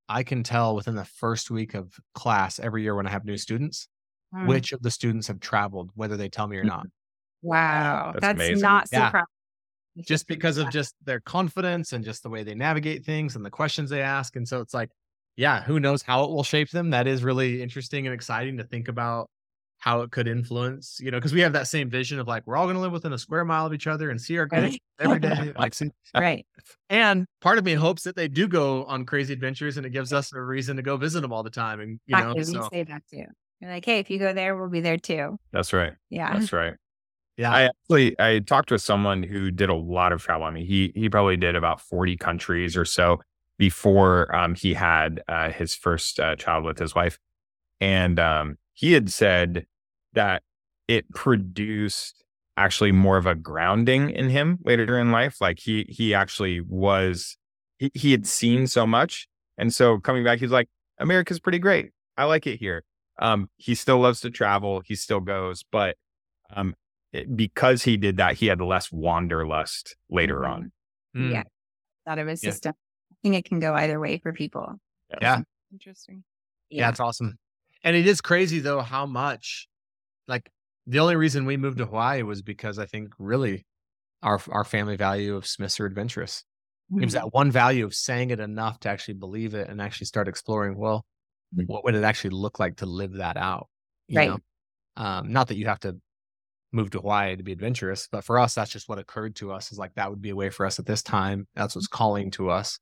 I 0.09 0.23
can 0.23 0.43
tell 0.43 0.75
within 0.75 0.95
the 0.95 1.05
first 1.05 1.51
week 1.51 1.75
of 1.75 1.95
class 2.15 2.59
every 2.59 2.83
year 2.83 2.95
when 2.95 3.07
I 3.07 3.11
have 3.11 3.25
new 3.25 3.37
students 3.37 3.89
mm. 4.35 4.47
which 4.47 4.73
of 4.73 4.83
the 4.83 4.91
students 4.91 5.27
have 5.29 5.41
traveled, 5.41 5.91
whether 5.95 6.17
they 6.17 6.29
tell 6.29 6.47
me 6.47 6.57
or 6.57 6.65
not. 6.65 6.87
Wow, 7.43 8.15
that's, 8.19 8.39
that's 8.39 8.61
not 8.61 8.89
surprising. 8.89 9.27
Yeah. 9.97 10.05
Just 10.07 10.27
because 10.27 10.59
of 10.59 10.71
just 10.71 10.95
their 11.05 11.21
confidence 11.21 11.93
and 11.93 12.05
just 12.05 12.25
the 12.25 12.31
way 12.31 12.43
they 12.43 12.55
navigate 12.55 13.05
things 13.05 13.37
and 13.37 13.45
the 13.45 13.51
questions 13.51 13.91
they 13.91 14.03
ask. 14.03 14.35
And 14.35 14.49
so 14.49 14.61
it's 14.61 14.75
like, 14.75 14.91
yeah, 15.37 15.63
who 15.63 15.79
knows 15.79 16.03
how 16.03 16.25
it 16.25 16.31
will 16.31 16.43
shape 16.43 16.71
them? 16.71 16.91
That 16.91 17.07
is 17.07 17.23
really 17.23 17.63
interesting 17.63 18.07
and 18.07 18.15
exciting 18.15 18.57
to 18.57 18.65
think 18.65 18.89
about 18.89 19.31
how 19.85 20.01
it 20.01 20.11
could 20.11 20.27
influence, 20.27 20.99
you 20.99 21.11
know, 21.11 21.19
because 21.19 21.35
we 21.35 21.43
have 21.43 21.53
that 21.53 21.69
same 21.69 21.91
vision 21.91 22.19
of 22.19 22.27
like 22.27 22.43
we're 22.47 22.57
all 22.57 22.65
going 22.65 22.75
to 22.75 22.81
live 22.81 22.91
within 22.91 23.13
a 23.13 23.19
square 23.19 23.45
mile 23.45 23.67
of 23.67 23.75
each 23.75 23.87
other 23.87 24.09
and 24.09 24.19
see 24.19 24.39
our 24.39 24.49
kids 24.49 24.63
right. 24.63 24.83
every 24.99 25.21
day. 25.21 25.53
Like, 25.59 25.75
right. 26.17 26.47
And 26.89 27.27
part 27.43 27.59
of 27.59 27.67
me 27.67 27.75
hopes 27.75 28.05
that 28.05 28.17
they 28.17 28.27
do 28.27 28.49
go 28.49 28.87
on 28.87 29.05
crazy 29.05 29.35
adventures, 29.35 29.77
and 29.77 29.85
it 29.85 29.91
gives 29.91 30.15
us 30.15 30.33
a 30.33 30.41
reason 30.41 30.77
to 30.77 30.83
go 30.83 30.97
visit 30.97 31.21
them 31.21 31.35
all 31.35 31.43
the 31.43 31.51
time. 31.51 31.81
And 31.81 32.01
you 32.07 32.17
exactly. 32.17 32.55
know, 32.55 32.63
so. 32.63 32.69
say 32.73 32.85
that 32.85 33.03
too. 33.11 33.27
You're 33.61 33.71
like, 33.71 33.85
hey, 33.85 33.99
if 33.99 34.09
you 34.09 34.19
go 34.19 34.33
there, 34.33 34.57
we'll 34.57 34.71
be 34.71 34.81
there 34.81 34.97
too. 34.97 35.37
That's 35.53 35.75
right. 35.75 35.93
Yeah. 36.09 36.33
That's 36.33 36.51
right. 36.55 36.73
Yeah. 37.37 37.53
I 37.53 37.63
actually 37.65 38.19
I 38.19 38.39
talked 38.39 38.71
with 38.71 38.81
someone 38.81 39.23
who 39.23 39.51
did 39.51 39.69
a 39.69 39.75
lot 39.75 40.13
of 40.13 40.23
travel. 40.23 40.47
I 40.47 40.51
mean, 40.51 40.65
he 40.65 40.93
he 40.95 41.11
probably 41.11 41.37
did 41.37 41.57
about 41.57 41.83
40 41.83 42.17
countries 42.17 42.75
or 42.75 42.87
so 42.87 43.21
before 43.59 44.35
um, 44.35 44.55
he 44.55 44.73
had 44.73 45.23
uh, 45.29 45.51
his 45.51 45.75
first 45.75 46.19
uh, 46.19 46.37
child 46.37 46.65
with 46.65 46.79
his 46.79 46.95
wife. 46.95 47.19
And 47.83 48.19
um, 48.19 48.57
he 48.73 48.93
had 48.95 49.11
said 49.11 49.67
that 50.15 50.43
it 50.89 51.09
produced 51.11 52.25
actually 52.57 52.93
more 52.93 53.17
of 53.17 53.27
a 53.27 53.35
grounding 53.35 54.11
in 54.11 54.29
him 54.29 54.59
later 54.65 54.99
in 54.99 55.11
life. 55.11 55.41
Like 55.41 55.59
he 55.59 55.87
he 55.89 56.15
actually 56.15 56.61
was 56.61 57.37
he, 57.79 57.91
he 57.95 58.13
had 58.13 58.27
seen 58.27 58.67
so 58.67 58.87
much. 58.87 59.27
And 59.57 59.73
so 59.73 59.99
coming 59.99 60.25
back, 60.25 60.41
he's 60.41 60.51
like, 60.51 60.69
America's 60.99 61.41
pretty 61.41 61.59
great. 61.59 61.91
I 62.17 62.25
like 62.25 62.47
it 62.47 62.57
here. 62.59 62.85
Um, 63.21 63.49
he 63.57 63.75
still 63.75 63.99
loves 63.99 64.21
to 64.23 64.31
travel. 64.31 64.83
He 64.85 64.95
still 64.97 65.21
goes, 65.21 65.65
but 65.71 65.97
um, 66.55 66.75
it, 67.13 67.37
because 67.37 67.85
he 67.85 67.97
did 67.97 68.17
that, 68.17 68.35
he 68.35 68.47
had 68.47 68.61
less 68.61 68.91
wanderlust 68.91 69.97
later 70.11 70.41
mm-hmm. 70.41 70.53
on. 70.53 70.73
Mm. 71.17 71.33
Yeah, 71.33 71.43
out 72.07 72.19
of 72.19 72.27
his 72.27 72.43
yeah. 72.43 72.51
system. 72.51 72.75
I 73.13 73.15
think 73.23 73.37
it 73.37 73.45
can 73.45 73.61
go 73.61 73.75
either 73.75 74.01
way 74.01 74.19
for 74.19 74.33
people. 74.33 74.75
Yeah, 75.21 75.43
interesting. 75.73 76.25
Yeah. 76.71 76.83
yeah, 76.83 76.89
it's 76.91 77.01
awesome. 77.01 77.39
And 77.85 77.95
it 77.95 78.07
is 78.07 78.21
crazy 78.21 78.59
though 78.59 78.81
how 78.81 79.07
much, 79.07 79.69
like, 80.29 80.51
the 80.87 80.99
only 80.99 81.17
reason 81.17 81.47
we 81.47 81.57
moved 81.57 81.79
to 81.79 81.87
Hawaii 81.87 82.23
was 82.23 82.43
because 82.43 82.79
I 82.79 82.87
think 82.87 83.11
really 83.19 83.65
our 84.23 84.41
our 84.51 84.65
family 84.65 84.97
value 84.97 85.35
of 85.37 85.47
Smiths 85.47 85.81
are 85.81 85.87
adventurous. 85.87 86.45
Mm-hmm. 86.93 87.03
It 87.03 87.07
was 87.07 87.15
that 87.15 87.33
one 87.33 87.51
value 87.51 87.85
of 87.85 87.95
saying 87.95 88.31
it 88.31 88.41
enough 88.41 88.81
to 88.81 88.89
actually 88.89 89.15
believe 89.15 89.55
it 89.55 89.69
and 89.69 89.81
actually 89.81 90.07
start 90.07 90.29
exploring. 90.29 90.77
Well, 90.77 91.07
mm-hmm. 91.57 91.65
what 91.67 91.85
would 91.85 91.95
it 91.95 92.05
actually 92.05 92.31
look 92.31 92.59
like 92.59 92.77
to 92.77 92.87
live 92.87 93.15
that 93.15 93.37
out? 93.37 93.69
right. 94.13 94.29
Know? 94.29 94.39
Um, 94.97 95.33
not 95.33 95.49
that 95.49 95.57
you 95.57 95.67
have 95.67 95.81
to 95.81 95.97
move 96.73 96.91
to 96.91 96.99
Hawaii 96.99 97.37
to 97.37 97.43
be 97.43 97.53
adventurous, 97.53 98.09
but 98.11 98.25
for 98.25 98.39
us, 98.39 98.55
that's 98.55 98.71
just 98.71 98.89
what 98.89 98.99
occurred 98.99 99.37
to 99.37 99.53
us. 99.53 99.73
Is 99.73 99.79
like 99.79 99.95
that 99.95 100.11
would 100.11 100.23
be 100.23 100.31
a 100.31 100.37
way 100.37 100.51
for 100.51 100.67
us 100.67 100.79
at 100.79 100.87
this 100.87 101.03
time. 101.03 101.47
That's 101.55 101.75
what's 101.75 101.87
calling 101.87 102.31
to 102.33 102.51
us. 102.51 102.79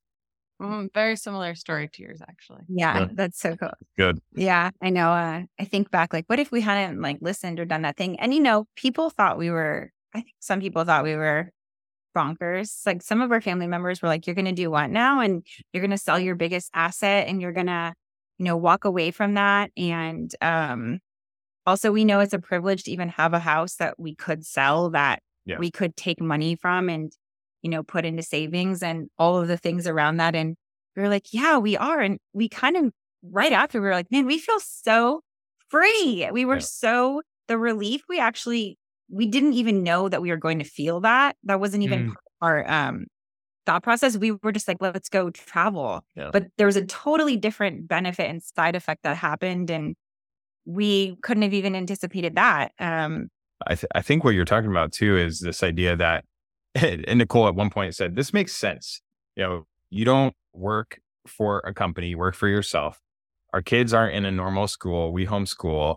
Mm, 0.63 0.93
very 0.95 1.17
similar 1.17 1.57
story 1.57 1.89
to 1.89 2.03
yours, 2.03 2.23
actually. 2.29 2.63
Yeah, 2.69 3.01
yeah, 3.01 3.09
that's 3.13 3.41
so 3.41 3.57
cool. 3.57 3.73
Good. 3.97 4.21
Yeah, 4.35 4.71
I 4.81 4.91
know. 4.91 5.11
Uh, 5.11 5.43
I 5.59 5.65
think 5.65 5.91
back, 5.91 6.13
like, 6.13 6.25
what 6.29 6.39
if 6.39 6.53
we 6.53 6.61
hadn't 6.61 7.01
like 7.01 7.19
listened 7.21 7.59
or 7.59 7.65
done 7.65 7.83
that 7.83 7.97
thing? 7.97 8.19
And 8.21 8.33
you 8.33 8.41
know, 8.41 8.67
people 8.77 9.11
thought 9.11 9.39
we 9.39 9.51
were. 9.51 9.91
I 10.15 10.19
think 10.19 10.35
some 10.41 10.61
people 10.61 10.85
thought 10.85 11.05
we 11.05 11.17
were 11.17 11.51
bonkers. 12.17 12.87
Like 12.87 13.03
some 13.03 13.23
of 13.23 13.33
our 13.33 13.41
family 13.41 13.67
members 13.67 14.01
were 14.01 14.09
like, 14.09 14.27
"You're 14.27 14.37
going 14.37 14.45
to 14.45 14.53
do 14.53 14.71
what 14.71 14.91
now?" 14.91 15.21
And 15.21 15.45
you're 15.73 15.81
going 15.81 15.91
to 15.91 15.99
sell 15.99 16.19
your 16.21 16.37
biggest 16.37 16.71
asset, 16.75 17.27
and 17.27 17.43
you're 17.43 17.53
going 17.53 17.67
to, 17.67 17.93
you 18.39 18.45
know, 18.45 18.57
walk 18.57 18.85
away 18.85 19.11
from 19.11 19.35
that. 19.35 19.71
And 19.77 20.33
um, 20.41 21.01
also, 21.67 21.91
we 21.91 22.05
know 22.05 22.21
it's 22.21 22.35
a 22.35 22.39
privilege 22.39 22.85
to 22.85 22.93
even 22.93 23.09
have 23.09 23.35
a 23.35 23.41
house 23.41 23.77
that 23.77 23.99
we 23.99 24.15
could 24.15 24.47
sell 24.47 24.91
that 24.91 25.23
yeah. 25.45 25.59
we 25.59 25.73
could 25.73 25.97
take 25.97 26.21
money 26.21 26.55
from 26.55 26.89
and 26.89 27.13
you 27.63 27.71
know, 27.71 27.83
put 27.83 28.05
into 28.05 28.23
savings 28.23 28.83
and 28.83 29.09
all 29.19 29.39
of 29.39 29.49
the 29.49 29.57
things 29.57 29.87
around 29.87 30.19
that. 30.19 30.35
And 30.35 30.57
we 30.97 31.03
are 31.03 31.09
like, 31.09 31.33
yeah, 31.33 31.59
we 31.59 31.77
are. 31.77 32.01
And 32.01 32.19
we 32.33 32.49
kind 32.49 32.77
of 32.77 32.93
right 33.23 33.53
after 33.53 33.81
we 33.81 33.87
were 33.87 33.95
like, 33.95 34.11
man, 34.11 34.27
we 34.27 34.39
feel 34.39 34.61
so 34.61 35.21
free. 35.69 36.29
We 36.33 36.45
were 36.45 36.57
yeah. 36.57 36.61
so 36.61 37.23
the 37.49 37.59
relief 37.59 38.03
we 38.09 38.19
actually 38.19 38.79
we 39.11 39.27
didn't 39.27 39.53
even 39.55 39.83
know 39.83 40.09
that 40.09 40.23
we 40.23 40.31
were 40.31 40.37
going 40.37 40.59
to 40.59 40.65
feel 40.65 41.01
that. 41.01 41.37
That 41.45 41.61
wasn't 41.61 41.83
even 41.85 42.11
mm. 42.11 42.15
our 42.41 42.71
um 42.71 43.07
thought 43.65 43.83
process. 43.83 44.17
We 44.17 44.33
were 44.33 44.53
just 44.53 44.67
like, 44.67 44.79
let's 44.81 45.09
go 45.09 45.31
travel. 45.31 46.05
Yeah. 46.17 46.31
But 46.33 46.47
there 46.59 46.67
was 46.67 46.77
a 46.77 46.85
totally 46.85 47.37
different 47.37 47.87
benefit 47.87 48.29
and 48.29 48.43
side 48.43 48.75
effect 48.75 49.05
that 49.05 49.17
happened. 49.17 49.71
And 49.71 49.95
we 50.65 51.17
couldn't 51.23 51.45
have 51.45 51.55
even 51.55 51.75
anticipated 51.77 52.35
that. 52.35 52.73
Um 52.79 53.29
I, 53.65 53.77
th- 53.77 53.91
I 53.95 54.03
think 54.03 54.25
what 54.25 54.35
you're 54.35 54.45
talking 54.45 54.71
about 54.71 54.91
too 54.93 55.17
is 55.17 55.39
this 55.39 55.63
idea 55.63 55.95
that 55.97 56.25
and 56.75 57.19
Nicole 57.19 57.49
at 57.49 57.55
one 57.55 57.71
point 57.71 57.95
said, 57.95 58.17
This 58.17 58.33
makes 58.33 58.53
sense. 58.53 59.01
You 59.37 59.43
know, 59.43 59.67
you 59.91 60.05
don't 60.05 60.35
work 60.53 61.01
for 61.27 61.63
a 61.65 61.73
company, 61.73 62.09
you 62.09 62.19
work 62.19 62.35
for 62.35 62.49
yourself. 62.49 63.01
Our 63.53 63.63
kids 63.63 63.93
aren't 63.93 64.15
in 64.15 64.25
a 64.25 64.31
normal 64.31 64.67
school. 64.67 65.13
We 65.13 65.27
homeschool. 65.27 65.97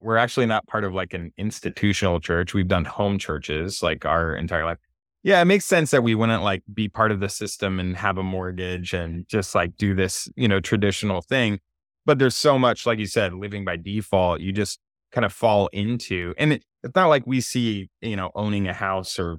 We're 0.00 0.16
actually 0.16 0.46
not 0.46 0.66
part 0.66 0.84
of 0.84 0.94
like 0.94 1.14
an 1.14 1.32
institutional 1.36 2.20
church. 2.20 2.54
We've 2.54 2.68
done 2.68 2.84
home 2.84 3.18
churches 3.18 3.82
like 3.82 4.04
our 4.04 4.34
entire 4.34 4.64
life. 4.64 4.78
Yeah, 5.24 5.40
it 5.40 5.44
makes 5.44 5.64
sense 5.64 5.92
that 5.92 6.02
we 6.02 6.14
wouldn't 6.14 6.42
like 6.42 6.62
be 6.72 6.88
part 6.88 7.12
of 7.12 7.20
the 7.20 7.28
system 7.28 7.78
and 7.78 7.96
have 7.96 8.18
a 8.18 8.22
mortgage 8.22 8.92
and 8.92 9.26
just 9.28 9.54
like 9.54 9.76
do 9.76 9.94
this, 9.94 10.28
you 10.36 10.48
know, 10.48 10.58
traditional 10.60 11.22
thing. 11.22 11.60
But 12.04 12.18
there's 12.18 12.36
so 12.36 12.58
much, 12.58 12.86
like 12.86 12.98
you 12.98 13.06
said, 13.06 13.32
living 13.32 13.64
by 13.64 13.76
default, 13.76 14.40
you 14.40 14.52
just 14.52 14.80
kind 15.12 15.24
of 15.24 15.32
fall 15.32 15.68
into. 15.68 16.34
And 16.38 16.54
it, 16.54 16.64
it's 16.82 16.96
not 16.96 17.06
like 17.06 17.24
we 17.26 17.40
see, 17.40 17.88
you 18.00 18.16
know, 18.16 18.32
owning 18.34 18.66
a 18.66 18.72
house 18.72 19.18
or 19.18 19.38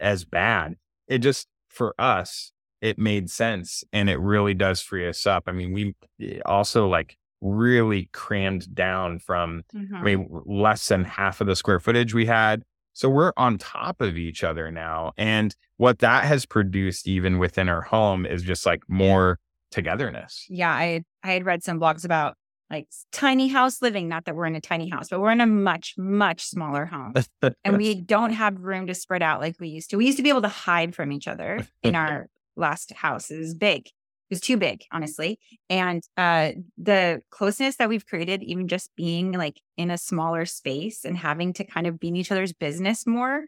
as 0.00 0.24
bad. 0.24 0.76
It 1.06 1.18
just 1.18 1.46
for 1.68 1.94
us, 1.98 2.52
it 2.80 2.98
made 2.98 3.30
sense 3.30 3.84
and 3.92 4.08
it 4.08 4.18
really 4.20 4.54
does 4.54 4.80
free 4.80 5.08
us 5.08 5.26
up. 5.26 5.44
I 5.46 5.52
mean, 5.52 5.72
we 5.72 5.94
eh, 6.20 6.40
also 6.44 6.88
like 6.88 7.16
really 7.40 8.08
crammed 8.12 8.74
down 8.74 9.18
from 9.18 9.62
mm-hmm. 9.74 9.94
I 9.94 10.02
mean 10.02 10.28
less 10.44 10.88
than 10.88 11.04
half 11.04 11.40
of 11.40 11.46
the 11.46 11.56
square 11.56 11.80
footage 11.80 12.14
we 12.14 12.26
had. 12.26 12.62
So 12.94 13.08
we're 13.08 13.32
on 13.36 13.58
top 13.58 14.00
of 14.00 14.16
each 14.16 14.42
other 14.42 14.72
now. 14.72 15.12
And 15.16 15.54
what 15.76 16.00
that 16.00 16.24
has 16.24 16.44
produced 16.44 17.06
even 17.06 17.38
within 17.38 17.68
our 17.68 17.82
home 17.82 18.26
is 18.26 18.42
just 18.42 18.66
like 18.66 18.82
more 18.88 19.38
togetherness. 19.70 20.46
Yeah, 20.48 20.70
I 20.70 21.04
I 21.22 21.32
had 21.32 21.44
read 21.44 21.62
some 21.62 21.78
blogs 21.78 22.04
about 22.04 22.36
like 22.70 22.88
tiny 23.12 23.48
house 23.48 23.80
living. 23.80 24.08
Not 24.08 24.24
that 24.26 24.34
we're 24.34 24.46
in 24.46 24.56
a 24.56 24.60
tiny 24.60 24.88
house, 24.88 25.08
but 25.08 25.20
we're 25.20 25.30
in 25.30 25.40
a 25.40 25.46
much, 25.46 25.94
much 25.96 26.44
smaller 26.44 26.86
home. 26.86 27.14
and 27.64 27.76
we 27.76 27.94
don't 27.94 28.32
have 28.32 28.60
room 28.60 28.86
to 28.86 28.94
spread 28.94 29.22
out 29.22 29.40
like 29.40 29.56
we 29.58 29.68
used 29.68 29.90
to. 29.90 29.96
We 29.96 30.06
used 30.06 30.18
to 30.18 30.22
be 30.22 30.28
able 30.28 30.42
to 30.42 30.48
hide 30.48 30.94
from 30.94 31.12
each 31.12 31.26
other 31.26 31.66
in 31.82 31.94
our 31.94 32.28
last 32.56 32.92
house. 32.92 33.30
It 33.30 33.38
was 33.38 33.54
big. 33.54 33.86
It 33.86 34.34
was 34.34 34.40
too 34.40 34.58
big, 34.58 34.82
honestly. 34.92 35.38
And 35.70 36.02
uh, 36.18 36.52
the 36.76 37.22
closeness 37.30 37.76
that 37.76 37.88
we've 37.88 38.06
created, 38.06 38.42
even 38.42 38.68
just 38.68 38.90
being 38.94 39.32
like 39.32 39.62
in 39.78 39.90
a 39.90 39.96
smaller 39.96 40.44
space 40.44 41.06
and 41.06 41.16
having 41.16 41.54
to 41.54 41.64
kind 41.64 41.86
of 41.86 41.98
be 41.98 42.08
in 42.08 42.16
each 42.16 42.30
other's 42.30 42.52
business 42.52 43.06
more, 43.06 43.46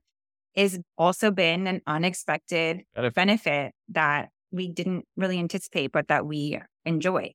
is 0.54 0.80
also 0.96 1.30
been 1.30 1.66
an 1.66 1.82
unexpected 1.86 2.82
benefit, 2.94 3.14
benefit 3.14 3.74
that 3.90 4.30
we 4.50 4.68
didn't 4.68 5.06
really 5.16 5.38
anticipate, 5.38 5.92
but 5.92 6.08
that 6.08 6.26
we 6.26 6.58
enjoy. 6.84 7.32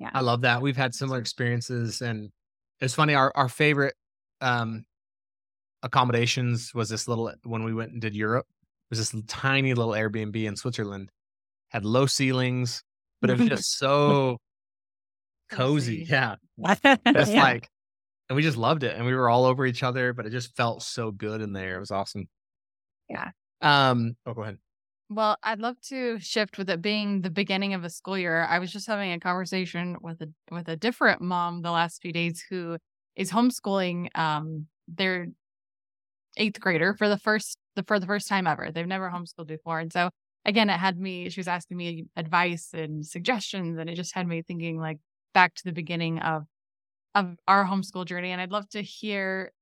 Yeah. 0.00 0.10
I 0.14 0.20
love 0.22 0.40
that. 0.42 0.62
We've 0.62 0.76
had 0.76 0.94
similar 0.94 1.18
experiences 1.20 2.00
and 2.02 2.30
it's 2.80 2.94
funny, 2.94 3.14
our 3.14 3.32
our 3.36 3.48
favorite 3.48 3.94
um 4.40 4.84
accommodations 5.82 6.74
was 6.74 6.88
this 6.88 7.08
little 7.08 7.32
when 7.44 7.64
we 7.64 7.74
went 7.74 7.92
and 7.92 8.00
did 8.00 8.14
Europe. 8.16 8.46
It 8.50 8.96
was 8.98 9.10
this 9.12 9.22
tiny 9.28 9.74
little 9.74 9.92
Airbnb 9.92 10.36
in 10.44 10.56
Switzerland. 10.56 11.10
Had 11.70 11.84
low 11.84 12.06
ceilings, 12.06 12.82
but 13.20 13.30
it 13.30 13.38
was 13.38 13.48
just 13.50 13.78
so 13.78 14.38
cozy. 15.50 16.06
Yeah. 16.08 16.36
It's 16.84 17.30
Yeah. 17.30 17.42
like 17.42 17.68
and 18.28 18.36
we 18.36 18.42
just 18.42 18.56
loved 18.58 18.84
it. 18.84 18.96
And 18.96 19.06
we 19.06 19.14
were 19.14 19.28
all 19.28 19.44
over 19.44 19.66
each 19.66 19.82
other, 19.82 20.12
but 20.12 20.26
it 20.26 20.30
just 20.30 20.56
felt 20.56 20.82
so 20.82 21.10
good 21.10 21.40
in 21.42 21.52
there. 21.52 21.76
It 21.76 21.80
was 21.80 21.90
awesome. 21.90 22.28
Yeah. 23.08 23.30
Um 23.62 24.16
oh 24.26 24.34
go 24.34 24.42
ahead. 24.42 24.58
Well, 25.10 25.38
I'd 25.42 25.58
love 25.58 25.80
to 25.88 26.18
shift 26.20 26.56
with 26.56 26.70
it 26.70 26.80
being 26.82 27.22
the 27.22 27.30
beginning 27.30 27.74
of 27.74 27.82
a 27.84 27.90
school 27.90 28.16
year. 28.16 28.44
I 28.44 28.60
was 28.60 28.72
just 28.72 28.86
having 28.86 29.12
a 29.12 29.18
conversation 29.18 29.96
with 30.00 30.20
a 30.22 30.32
with 30.52 30.68
a 30.68 30.76
different 30.76 31.20
mom 31.20 31.62
the 31.62 31.72
last 31.72 32.00
few 32.00 32.12
days 32.12 32.44
who 32.48 32.78
is 33.16 33.30
homeschooling 33.32 34.16
um 34.16 34.68
their 34.86 35.28
eighth 36.36 36.60
grader 36.60 36.94
for 36.94 37.08
the 37.08 37.18
first 37.18 37.58
the 37.76 37.82
for 37.84 37.98
the 37.98 38.06
first 38.06 38.28
time 38.28 38.46
ever. 38.46 38.70
They've 38.72 38.86
never 38.86 39.10
homeschooled 39.10 39.46
before. 39.48 39.80
And 39.80 39.92
so 39.92 40.10
again, 40.44 40.70
it 40.70 40.78
had 40.78 40.98
me 40.98 41.28
she 41.30 41.40
was 41.40 41.48
asking 41.48 41.76
me 41.76 42.06
advice 42.16 42.70
and 42.72 43.06
suggestions 43.06 43.78
and 43.78 43.88
it 43.90 43.94
just 43.96 44.14
had 44.14 44.26
me 44.26 44.42
thinking 44.42 44.78
like 44.80 44.98
back 45.34 45.54
to 45.56 45.64
the 45.64 45.72
beginning 45.72 46.18
of 46.20 46.44
of 47.14 47.36
our 47.48 47.64
homeschool 47.66 48.06
journey. 48.06 48.32
And 48.32 48.40
I'd 48.40 48.52
love 48.52 48.68
to 48.70 48.82
hear, 48.82 49.52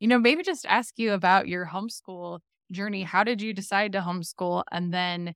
you 0.00 0.08
know, 0.08 0.18
maybe 0.18 0.42
just 0.44 0.66
ask 0.66 0.98
you 0.98 1.12
about 1.14 1.48
your 1.48 1.66
homeschool 1.66 2.40
journey. 2.70 3.02
How 3.02 3.24
did 3.24 3.42
you 3.42 3.52
decide 3.52 3.92
to 3.92 4.00
homeschool? 4.00 4.64
And 4.70 4.92
then, 4.92 5.34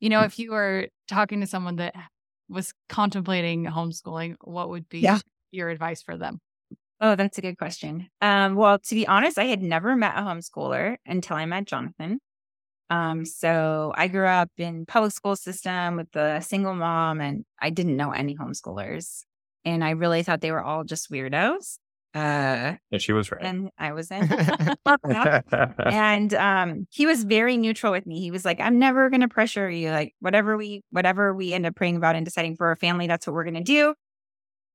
you 0.00 0.08
know, 0.08 0.22
if 0.22 0.38
you 0.38 0.50
were 0.52 0.88
talking 1.08 1.40
to 1.40 1.46
someone 1.46 1.76
that 1.76 1.94
was 2.48 2.72
contemplating 2.88 3.64
homeschooling, 3.64 4.36
what 4.42 4.68
would 4.68 4.88
be 4.88 5.00
Yeah. 5.00 5.18
your 5.50 5.68
advice 5.68 6.02
for 6.02 6.16
them? 6.16 6.38
Oh, 7.00 7.14
that's 7.14 7.38
a 7.38 7.42
good 7.42 7.58
question. 7.58 8.08
Um, 8.22 8.54
well, 8.54 8.78
to 8.78 8.94
be 8.94 9.06
honest, 9.06 9.38
I 9.38 9.44
had 9.44 9.62
never 9.62 9.96
met 9.96 10.16
a 10.16 10.20
homeschooler 10.22 10.96
until 11.04 11.36
I 11.36 11.44
met 11.46 11.66
Jonathan. 11.66 12.20
Um, 12.88 13.24
so 13.24 13.92
I 13.96 14.08
grew 14.08 14.26
up 14.26 14.50
in 14.56 14.86
public 14.86 15.12
school 15.12 15.34
system 15.36 15.96
with 15.96 16.14
a 16.14 16.40
single 16.40 16.74
mom, 16.74 17.20
and 17.20 17.44
I 17.60 17.70
didn't 17.70 17.96
know 17.96 18.12
any 18.12 18.36
homeschoolers, 18.36 19.24
and 19.64 19.82
I 19.82 19.90
really 19.90 20.22
thought 20.22 20.40
they 20.40 20.52
were 20.52 20.62
all 20.62 20.84
just 20.84 21.10
weirdos. 21.10 21.78
Uh, 22.16 22.76
And 22.90 23.02
she 23.02 23.12
was 23.12 23.30
right. 23.30 23.42
and 23.42 23.70
I 23.78 23.92
was 23.92 24.10
in. 24.10 24.22
and 25.84 26.34
um, 26.34 26.86
he 26.90 27.04
was 27.04 27.24
very 27.24 27.56
neutral 27.56 27.92
with 27.92 28.06
me. 28.06 28.20
He 28.20 28.30
was 28.30 28.44
like, 28.44 28.58
"I'm 28.60 28.78
never 28.78 29.10
going 29.10 29.20
to 29.20 29.28
pressure 29.28 29.68
you. 29.68 29.90
Like 29.90 30.14
whatever 30.20 30.56
we, 30.56 30.82
whatever 30.90 31.34
we 31.34 31.52
end 31.52 31.66
up 31.66 31.74
praying 31.74 31.96
about 31.96 32.16
and 32.16 32.24
deciding 32.24 32.56
for 32.56 32.68
our 32.68 32.76
family, 32.76 33.06
that's 33.06 33.26
what 33.26 33.34
we're 33.34 33.44
going 33.44 33.54
to 33.54 33.62
do." 33.62 33.94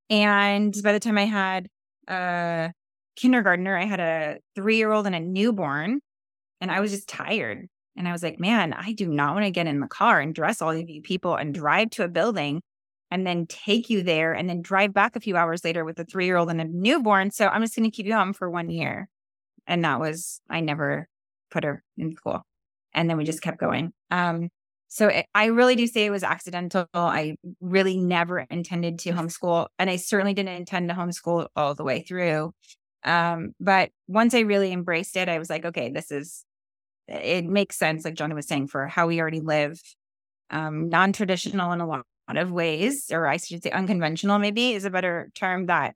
And 0.10 0.76
by 0.84 0.94
the 0.94 1.00
time 1.00 1.18
I 1.18 1.26
had 1.26 1.68
a 2.08 2.72
kindergartner, 3.16 3.78
I 3.78 3.86
had 3.86 4.00
a 4.00 4.38
three 4.56 4.78
year 4.78 4.92
old 4.92 5.08
and 5.08 5.16
a 5.16 5.20
newborn, 5.20 6.00
and 6.60 6.72
I 6.72 6.80
was 6.80 6.92
just 6.92 7.08
tired. 7.10 7.68
And 7.98 8.08
I 8.08 8.12
was 8.12 8.24
like, 8.24 8.40
"Man, 8.40 8.74
I 8.74 8.94
do 8.94 9.08
not 9.08 9.34
want 9.34 9.46
to 9.46 9.52
get 9.52 9.68
in 9.68 9.80
the 9.80 9.88
car 9.88 10.20
and 10.20 10.34
dress 10.36 10.62
all 10.62 10.72
of 10.72 10.90
you 10.90 11.02
people 11.02 11.36
and 11.36 11.54
drive 11.54 11.90
to 11.92 12.04
a 12.04 12.08
building." 12.08 12.62
And 13.12 13.28
then 13.28 13.46
take 13.46 13.90
you 13.90 14.04
there 14.04 14.32
and 14.32 14.50
then 14.50 14.62
drive 14.62 14.94
back 14.94 15.18
a 15.18 15.20
few 15.20 15.36
hours 15.36 15.66
later 15.66 15.84
with 15.84 16.00
a 16.00 16.06
three 16.06 16.26
year 16.26 16.38
old 16.38 16.50
and 16.50 16.62
a 16.62 16.66
newborn. 16.66 17.30
So 17.32 17.48
I'm 17.48 17.62
just 17.62 17.76
going 17.76 17.84
to 17.84 17.94
keep 17.94 18.06
you 18.06 18.14
home 18.14 18.32
for 18.32 18.50
one 18.50 18.70
year 18.70 19.10
and 19.68 19.84
that 19.86 20.00
was 20.00 20.42
I 20.50 20.60
never 20.60 21.08
put 21.50 21.64
her 21.64 21.84
in 21.98 22.16
school, 22.16 22.42
and 22.94 23.10
then 23.10 23.18
we 23.18 23.24
just 23.24 23.42
kept 23.42 23.60
going. 23.60 23.94
Um, 24.10 24.50
so 24.88 25.08
it, 25.08 25.26
I 25.34 25.46
really 25.46 25.76
do 25.76 25.88
say 25.88 26.06
it 26.06 26.10
was 26.10 26.24
accidental. 26.24 26.86
I 26.94 27.36
really 27.62 27.98
never 27.98 28.40
intended 28.40 29.00
to 29.00 29.12
homeschool, 29.12 29.68
and 29.80 29.90
I 29.90 29.96
certainly 29.96 30.34
didn't 30.34 30.56
intend 30.56 30.90
to 30.90 30.96
homeschool 30.96 31.48
all 31.56 31.76
the 31.76 31.84
way 31.84 32.02
through. 32.02 32.54
Um, 33.04 33.54
but 33.60 33.90
once 34.08 34.34
I 34.34 34.42
really 34.42 34.72
embraced 34.72 35.16
it, 35.16 35.30
I 35.30 35.40
was 35.40 35.50
like, 35.50 35.66
okay, 35.66 35.90
this 35.90 36.12
is 36.12 36.44
it 37.08 37.46
makes 37.46 37.78
sense, 37.78 38.06
like 38.06 38.14
Johnny 38.14 38.36
was 38.36 38.48
saying, 38.48 38.68
for 38.68 38.88
how 38.88 39.08
we 39.08 39.20
already 39.20 39.42
live, 39.42 39.82
um, 40.50 40.90
non 40.90 41.14
traditional 41.14 41.72
in 41.72 41.82
a 41.82 41.88
lot 41.88 42.06
of 42.38 42.52
ways, 42.52 43.10
or 43.12 43.28
I 43.28 43.38
should 43.38 43.64
say 43.64 43.72
unconventional, 43.72 44.40
maybe 44.40 44.74
is 44.74 44.86
a 44.86 44.90
better 44.90 45.30
term 45.36 45.68
that 45.68 45.96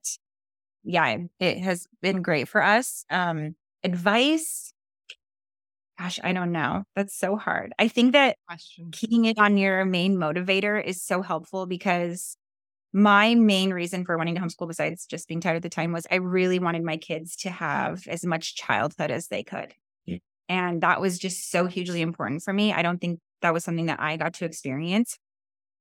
yeah, 0.86 1.18
it 1.40 1.58
has 1.60 1.88
been 2.02 2.22
great 2.22 2.48
for 2.48 2.62
us. 2.62 3.06
Um, 3.10 3.56
advice, 3.84 4.72
gosh, 6.00 6.20
I 6.24 6.32
don't 6.32 6.52
know. 6.52 6.84
That's 6.96 7.18
so 7.18 7.36
hard. 7.36 7.74
I 7.80 7.88
think 7.88 8.14
that 8.14 8.38
Question. 8.48 8.92
keeping 8.92 9.26
it 9.26 9.40
on 9.40 9.58
your 9.58 9.84
main 9.84 10.16
motivator 10.18 10.82
is 10.82 11.02
so 11.02 11.22
helpful 11.22 11.66
because 11.66 12.38
my 12.94 13.36
main 13.36 13.74
reason 13.74 14.06
for 14.06 14.18
wanting 14.18 14.36
to 14.36 14.42
homeschool, 14.42 14.68
besides 14.68 15.06
just 15.06 15.28
being 15.28 15.42
tired 15.42 15.58
at 15.58 15.64
the 15.64 15.70
time, 15.70 15.92
was 15.92 16.08
I 16.10 16.16
really 16.16 16.60
wanted 16.60 16.84
my 16.84 16.98
kids 16.98 17.36
to 17.38 17.50
have 17.50 18.08
as 18.08 18.24
much 18.26 18.56
childhood 18.56 19.12
as 19.12 19.28
they 19.28 19.44
could. 19.44 19.74
Yeah. 20.06 20.18
And 20.48 20.82
that 20.82 21.02
was 21.02 21.18
just 21.18 21.50
so 21.50 21.66
hugely 21.66 22.02
important 22.02 22.44
for 22.44 22.54
me. 22.54 22.72
I 22.72 22.84
don't 22.84 23.02
think 23.02 23.20
that 23.42 23.54
was 23.54 23.64
something 23.64 23.88
that 23.88 24.00
I 24.00 24.18
got 24.18 24.36
to 24.36 24.46
experience 24.46 25.18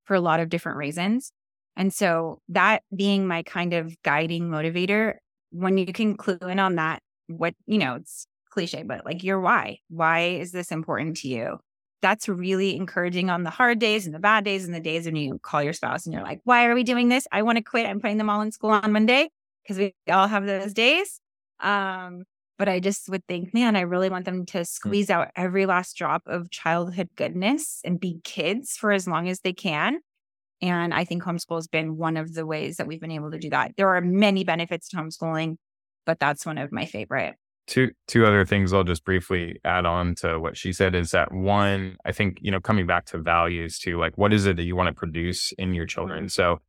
for 0.05 0.15
a 0.15 0.21
lot 0.21 0.41
of 0.41 0.49
different 0.49 0.79
reasons. 0.79 1.33
And 1.77 1.93
so 1.93 2.41
that 2.49 2.83
being 2.95 3.27
my 3.27 3.43
kind 3.43 3.73
of 3.73 4.01
guiding 4.03 4.49
motivator, 4.49 5.15
when 5.51 5.79
you 5.79 5.93
can 5.93 6.17
clue 6.17 6.39
in 6.41 6.59
on 6.59 6.77
that, 6.77 7.03
what, 7.27 7.55
you 7.67 7.79
know, 7.79 7.97
it's 7.97 8.27
cliche, 8.51 8.83
but 8.83 9.05
like 9.05 9.25
your 9.25 9.41
why. 9.41 9.79
Why 9.89 10.21
is 10.21 10.53
this 10.53 10.71
important 10.71 11.17
to 11.19 11.29
you? 11.29 11.59
That's 12.03 12.29
really 12.29 12.77
encouraging 12.77 13.31
on 13.31 13.43
the 13.43 13.51
hard 13.51 13.79
days 13.79 14.07
and 14.07 14.15
the 14.15 14.21
bad 14.21 14.45
days 14.45 14.65
and 14.65 14.75
the 14.75 14.81
days 14.81 15.07
when 15.07 15.17
you 15.17 15.39
call 15.43 15.63
your 15.63 15.73
spouse 15.73 16.07
and 16.07 16.13
you're 16.13 16.23
like, 16.23 16.41
why 16.45 16.67
are 16.67 16.75
we 16.75 16.85
doing 16.85 17.09
this? 17.09 17.27
I 17.33 17.43
want 17.43 17.57
to 17.57 17.65
quit. 17.65 17.87
I'm 17.87 18.01
putting 18.01 18.19
them 18.19 18.31
all 18.31 18.43
in 18.43 18.53
school 18.53 18.71
on 18.71 18.93
Monday 18.93 19.31
because 19.63 19.79
we 19.79 19.95
all 20.09 20.29
have 20.29 20.47
those 20.47 20.75
days. 20.75 21.21
Um, 21.61 22.25
but 22.59 22.69
I 22.69 22.81
just 22.81 23.09
would 23.09 23.27
think, 23.27 23.53
man, 23.53 23.77
I 23.77 23.81
really 23.81 24.11
want 24.11 24.25
them 24.25 24.47
to 24.47 24.65
squeeze 24.65 25.11
out 25.11 25.29
every 25.37 25.67
last 25.67 25.97
drop 25.97 26.23
of 26.27 26.51
childhood 26.51 27.09
goodness 27.17 27.81
and 27.85 28.01
be 28.01 28.21
kids 28.25 28.77
for 28.77 28.93
as 28.93 29.09
long 29.09 29.29
as 29.29 29.41
they 29.41 29.53
can. 29.53 29.99
And 30.63 30.95
I 30.95 31.05
think 31.05 31.23
homeschool 31.23 31.57
has 31.57 31.67
been 31.67 31.97
one 31.97 32.17
of 32.17 32.35
the 32.35 32.47
ways 32.47 32.77
that 32.77 32.87
we've 32.87 33.01
been 33.01 33.11
able 33.11 33.31
to 33.33 33.39
do 33.39 33.51
that. 33.51 33.73
There 33.77 33.95
are 33.95 34.01
many 34.01 34.45
benefits 34.45 34.89
to 34.91 34.97
homeschooling, 34.97 35.57
but 36.07 36.21
that's 36.21 36.47
one 36.47 36.59
of 36.59 36.73
my 36.73 36.87
favorite. 36.87 37.35
two 37.67 37.91
two 38.07 38.25
other 38.25 38.45
things 38.45 38.73
I'll 38.73 38.85
just 38.85 39.05
briefly 39.05 39.59
add 39.65 39.85
on 39.85 40.15
to 40.17 40.39
what 40.39 40.57
she 40.57 40.73
said 40.73 40.95
is 40.95 41.11
that 41.11 41.33
one, 41.33 41.97
I 42.05 42.13
think, 42.13 42.39
you 42.41 42.51
know, 42.51 42.61
coming 42.61 42.87
back 42.87 43.07
to 43.07 43.19
values 43.19 43.79
too, 43.79 43.99
like 43.99 44.17
what 44.17 44.33
is 44.33 44.47
it 44.47 44.57
that 44.57 44.63
you 44.63 44.77
want 44.77 44.89
to 44.89 44.95
produce 44.95 45.53
in 45.59 45.75
your 45.75 45.87
children? 45.87 46.29
So, 46.29 46.61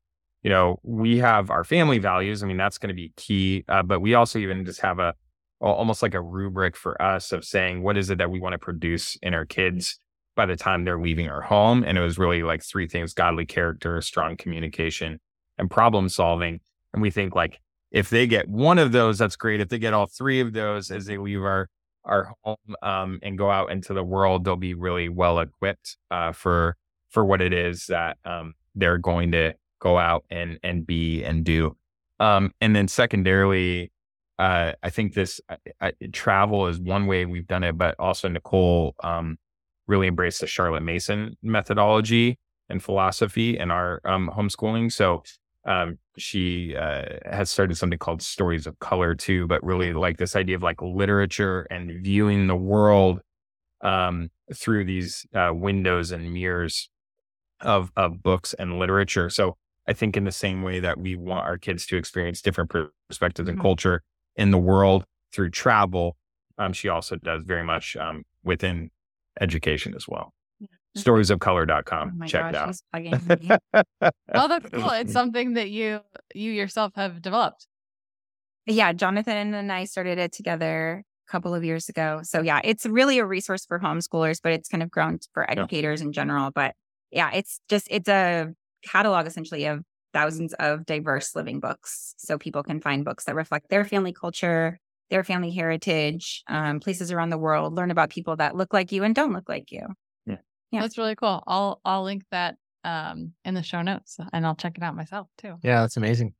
you 0.41 0.49
know, 0.49 0.79
we 0.83 1.17
have 1.19 1.49
our 1.49 1.63
family 1.63 1.99
values. 1.99 2.43
I 2.43 2.47
mean, 2.47 2.57
that's 2.57 2.77
going 2.77 2.89
to 2.89 2.95
be 2.95 3.13
key. 3.17 3.65
Uh, 3.67 3.83
but 3.83 3.99
we 3.99 4.13
also 4.13 4.39
even 4.39 4.65
just 4.65 4.81
have 4.81 4.99
a 4.99 5.13
almost 5.61 6.01
like 6.01 6.13
a 6.13 6.21
rubric 6.21 6.75
for 6.75 7.01
us 7.01 7.31
of 7.31 7.45
saying 7.45 7.81
what 7.81 7.97
is 7.97 8.09
it 8.09 8.17
that 8.17 8.29
we 8.29 8.39
want 8.39 8.53
to 8.53 8.59
produce 8.59 9.17
in 9.21 9.33
our 9.33 9.45
kids 9.45 9.99
by 10.35 10.45
the 10.45 10.55
time 10.55 10.83
they're 10.83 10.99
leaving 10.99 11.29
our 11.29 11.41
home. 11.41 11.83
And 11.83 11.97
it 11.97 12.01
was 12.01 12.17
really 12.17 12.43
like 12.43 12.63
three 12.63 12.87
things 12.87 13.13
godly 13.13 13.45
character, 13.45 14.01
strong 14.01 14.35
communication, 14.35 15.19
and 15.57 15.71
problem 15.71 16.09
solving. 16.09 16.59
And 16.93 17.01
we 17.01 17.09
think 17.09 17.35
like 17.35 17.59
if 17.91 18.09
they 18.09 18.27
get 18.27 18.49
one 18.49 18.77
of 18.77 18.91
those, 18.91 19.17
that's 19.17 19.35
great. 19.35 19.61
If 19.61 19.69
they 19.69 19.79
get 19.79 19.93
all 19.93 20.05
three 20.05 20.41
of 20.41 20.53
those 20.53 20.91
as 20.91 21.05
they 21.05 21.17
leave 21.17 21.41
our 21.41 21.69
our 22.03 22.33
home 22.43 22.57
um, 22.83 23.19
and 23.23 23.37
go 23.37 23.49
out 23.49 23.71
into 23.71 23.93
the 23.93 24.03
world, 24.03 24.43
they'll 24.43 24.55
be 24.55 24.75
really 24.75 25.09
well 25.09 25.39
equipped 25.39 25.97
uh, 26.11 26.31
for 26.31 26.75
for 27.09 27.23
what 27.25 27.41
it 27.41 27.53
is 27.53 27.87
that 27.87 28.17
um, 28.25 28.53
they're 28.75 28.97
going 28.97 29.31
to 29.31 29.53
go 29.79 29.97
out 29.97 30.25
and 30.29 30.59
and 30.63 30.85
be 30.85 31.23
and 31.23 31.43
do. 31.43 31.75
Um, 32.19 32.51
and 32.61 32.75
then 32.75 32.87
secondarily, 32.87 33.91
uh, 34.39 34.73
I 34.83 34.89
think 34.89 35.13
this 35.13 35.39
uh, 35.49 35.57
uh, 35.81 35.91
travel 36.11 36.67
is 36.67 36.79
one 36.79 37.07
way 37.07 37.25
we've 37.25 37.47
done 37.47 37.63
it, 37.63 37.77
but 37.77 37.95
also 37.99 38.27
Nicole 38.27 38.95
um, 39.03 39.37
really 39.87 40.07
embraced 40.07 40.41
the 40.41 40.47
Charlotte 40.47 40.83
Mason 40.83 41.37
methodology 41.41 42.37
and 42.69 42.83
philosophy 42.83 43.57
in 43.57 43.71
our 43.71 44.01
um, 44.05 44.29
homeschooling. 44.35 44.91
So 44.91 45.23
um, 45.65 45.97
she 46.17 46.75
uh, 46.75 47.03
has 47.25 47.49
started 47.49 47.75
something 47.77 47.99
called 47.99 48.21
Stories 48.21 48.67
of 48.67 48.77
Color 48.79 49.15
too, 49.15 49.47
but 49.47 49.63
really 49.63 49.93
like 49.93 50.17
this 50.17 50.35
idea 50.35 50.55
of 50.55 50.63
like 50.63 50.81
literature 50.81 51.67
and 51.71 52.03
viewing 52.03 52.47
the 52.47 52.55
world 52.55 53.21
um, 53.81 54.29
through 54.53 54.85
these 54.85 55.25
uh, 55.35 55.51
windows 55.53 56.11
and 56.11 56.33
mirrors 56.33 56.89
of 57.61 57.91
of 57.95 58.21
books 58.21 58.53
and 58.55 58.79
literature. 58.79 59.29
So 59.29 59.57
I 59.87 59.93
think 59.93 60.17
in 60.17 60.23
the 60.25 60.31
same 60.31 60.63
way 60.63 60.79
that 60.79 60.99
we 60.99 61.15
want 61.15 61.45
our 61.45 61.57
kids 61.57 61.85
to 61.87 61.97
experience 61.97 62.41
different 62.41 62.71
perspectives 63.09 63.49
and 63.49 63.57
Mhm. 63.57 63.61
culture 63.61 64.03
in 64.35 64.51
the 64.51 64.57
world 64.57 65.05
through 65.33 65.51
travel, 65.51 66.17
um, 66.57 66.73
she 66.73 66.89
also 66.89 67.15
does 67.15 67.43
very 67.43 67.63
much 67.63 67.95
um, 67.97 68.23
within 68.43 68.91
education 69.41 69.93
as 69.95 70.07
well. 70.07 70.33
Storiesofcolor.com. 70.97 72.11
Oh 72.13 72.17
my 72.17 72.25
Check 72.25 72.53
gosh, 72.53 72.63
it 72.63 72.67
he's 72.67 72.83
plugging 72.91 73.27
me. 73.49 73.57
Oh, 74.33 74.47
that's 74.47 74.69
cool. 74.69 74.89
It's 74.91 75.11
something 75.21 75.53
that 75.53 75.69
you 75.69 75.99
you 76.33 76.51
yourself 76.53 76.93
have 76.95 77.21
developed. 77.21 77.67
yeah, 78.65 78.93
Jonathan 78.93 79.53
and 79.53 79.71
I 79.71 79.83
started 79.85 80.17
it 80.17 80.31
together 80.31 81.03
a 81.27 81.31
couple 81.31 81.53
of 81.53 81.65
years 81.65 81.89
ago. 81.89 82.21
So 82.23 82.41
yeah, 82.41 82.61
it's 82.63 82.85
really 82.85 83.19
a 83.19 83.25
resource 83.25 83.65
for 83.65 83.77
homeschoolers, 83.79 84.39
but 84.41 84.53
it's 84.53 84.69
kind 84.69 84.81
of 84.81 84.89
grown 84.89 85.19
for 85.33 85.49
educators 85.51 86.01
in 86.01 86.13
general. 86.13 86.51
But 86.51 86.75
yeah, 87.11 87.29
it's 87.33 87.59
just 87.67 87.87
it's 87.91 88.07
a 88.07 88.53
catalog 88.85 89.27
essentially 89.27 89.65
of 89.65 89.83
thousands 90.15 90.53
of 90.53 90.85
diverse 90.85 91.35
living 91.35 91.59
books. 91.59 92.15
So 92.17 92.37
people 92.37 92.63
can 92.63 92.79
find 92.79 93.03
books 93.03 93.25
that 93.25 93.35
reflect 93.35 93.69
their 93.69 93.83
family 93.83 94.13
culture, 94.13 94.79
their 95.09 95.25
family 95.25 95.51
heritage, 95.51 96.41
um, 96.47 96.79
places 96.79 97.11
around 97.11 97.31
the 97.31 97.37
world, 97.37 97.75
learn 97.75 97.91
about 97.91 98.11
people 98.11 98.37
that 98.37 98.55
look 98.55 98.73
like 98.73 98.93
you 98.93 99.03
and 99.03 99.13
don't 99.13 99.33
look 99.33 99.49
like 99.49 99.73
you. 99.73 99.85
Yeah. 100.25 100.37
Yeah. 100.71 100.81
That's 100.81 100.97
really 100.97 101.15
cool. 101.15 101.43
I'll 101.45 101.81
I'll 101.83 102.03
link 102.03 102.23
that 102.31 102.55
um 102.85 103.33
in 103.43 103.55
the 103.55 103.63
show 103.63 103.81
notes 103.81 104.17
and 104.31 104.45
I'll 104.45 104.55
check 104.55 104.77
it 104.77 104.83
out 104.83 104.95
myself 104.95 105.27
too. 105.37 105.55
Yeah, 105.61 105.81
that's 105.81 105.97
amazing. 105.97 106.33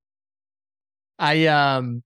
I 1.19 1.47
um 1.47 2.01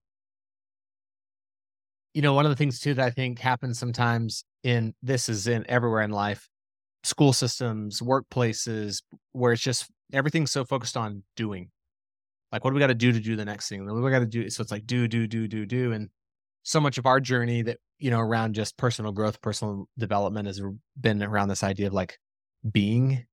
you 2.16 2.24
know, 2.24 2.34
one 2.34 2.46
of 2.46 2.50
the 2.50 2.56
things 2.56 2.80
too 2.80 2.96
that 2.96 3.06
I 3.06 3.12
think 3.12 3.38
happens 3.38 3.78
sometimes 3.78 4.44
in 4.64 4.96
this 5.04 5.30
is 5.30 5.46
in 5.46 5.64
everywhere 5.70 6.02
in 6.02 6.10
life, 6.10 6.50
school 7.04 7.32
systems, 7.32 8.02
workplaces, 8.02 9.04
where 9.34 9.54
it's 9.54 9.62
just 9.62 9.86
everything's 10.14 10.52
so 10.52 10.66
focused 10.66 10.98
on 10.98 11.24
doing. 11.36 11.70
Like, 12.52 12.64
what 12.64 12.72
do 12.72 12.76
we 12.76 12.80
got 12.80 12.88
to 12.88 12.96
do 12.96 13.12
to 13.12 13.20
do 13.20 13.36
the 13.36 13.46
next 13.46 13.70
thing? 13.70 13.86
What 13.86 13.96
do 13.96 14.02
we 14.02 14.12
got 14.12 14.20
to 14.20 14.26
do? 14.26 14.50
So 14.50 14.62
it's 14.62 14.72
like 14.72 14.88
do, 14.88 15.08
do, 15.08 15.28
do, 15.28 15.48
do, 15.48 15.66
do. 15.66 15.92
And 15.92 16.10
so 16.64 16.80
much 16.80 16.98
of 16.98 17.06
our 17.06 17.20
journey 17.20 17.62
that, 17.64 17.78
you 18.00 18.10
know, 18.10 18.20
around 18.20 18.56
just 18.56 18.78
personal 18.78 19.12
growth, 19.12 19.42
personal 19.42 19.88
development 19.98 20.48
has 20.48 20.62
been 21.00 21.22
around 21.22 21.50
this 21.50 21.64
idea 21.64 21.88
of 21.88 21.94
like 21.94 22.18
being 22.70 23.26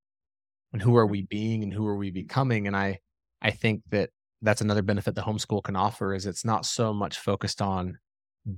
and 0.72 0.82
who 0.82 0.96
are 0.96 1.06
we 1.06 1.20
mm-hmm. 1.20 1.26
being 1.30 1.62
and 1.62 1.72
who 1.72 1.86
are 1.86 1.96
we 1.96 2.10
becoming. 2.10 2.66
And 2.66 2.76
I, 2.76 2.98
I 3.40 3.50
think 3.50 3.82
that 3.90 4.10
that's 4.42 4.60
another 4.60 4.82
benefit 4.82 5.14
the 5.14 5.22
homeschool 5.22 5.62
can 5.62 5.76
offer 5.76 6.14
is 6.14 6.26
it's 6.26 6.44
not 6.44 6.66
so 6.66 6.92
much 6.92 7.18
focused 7.18 7.62
on 7.62 7.98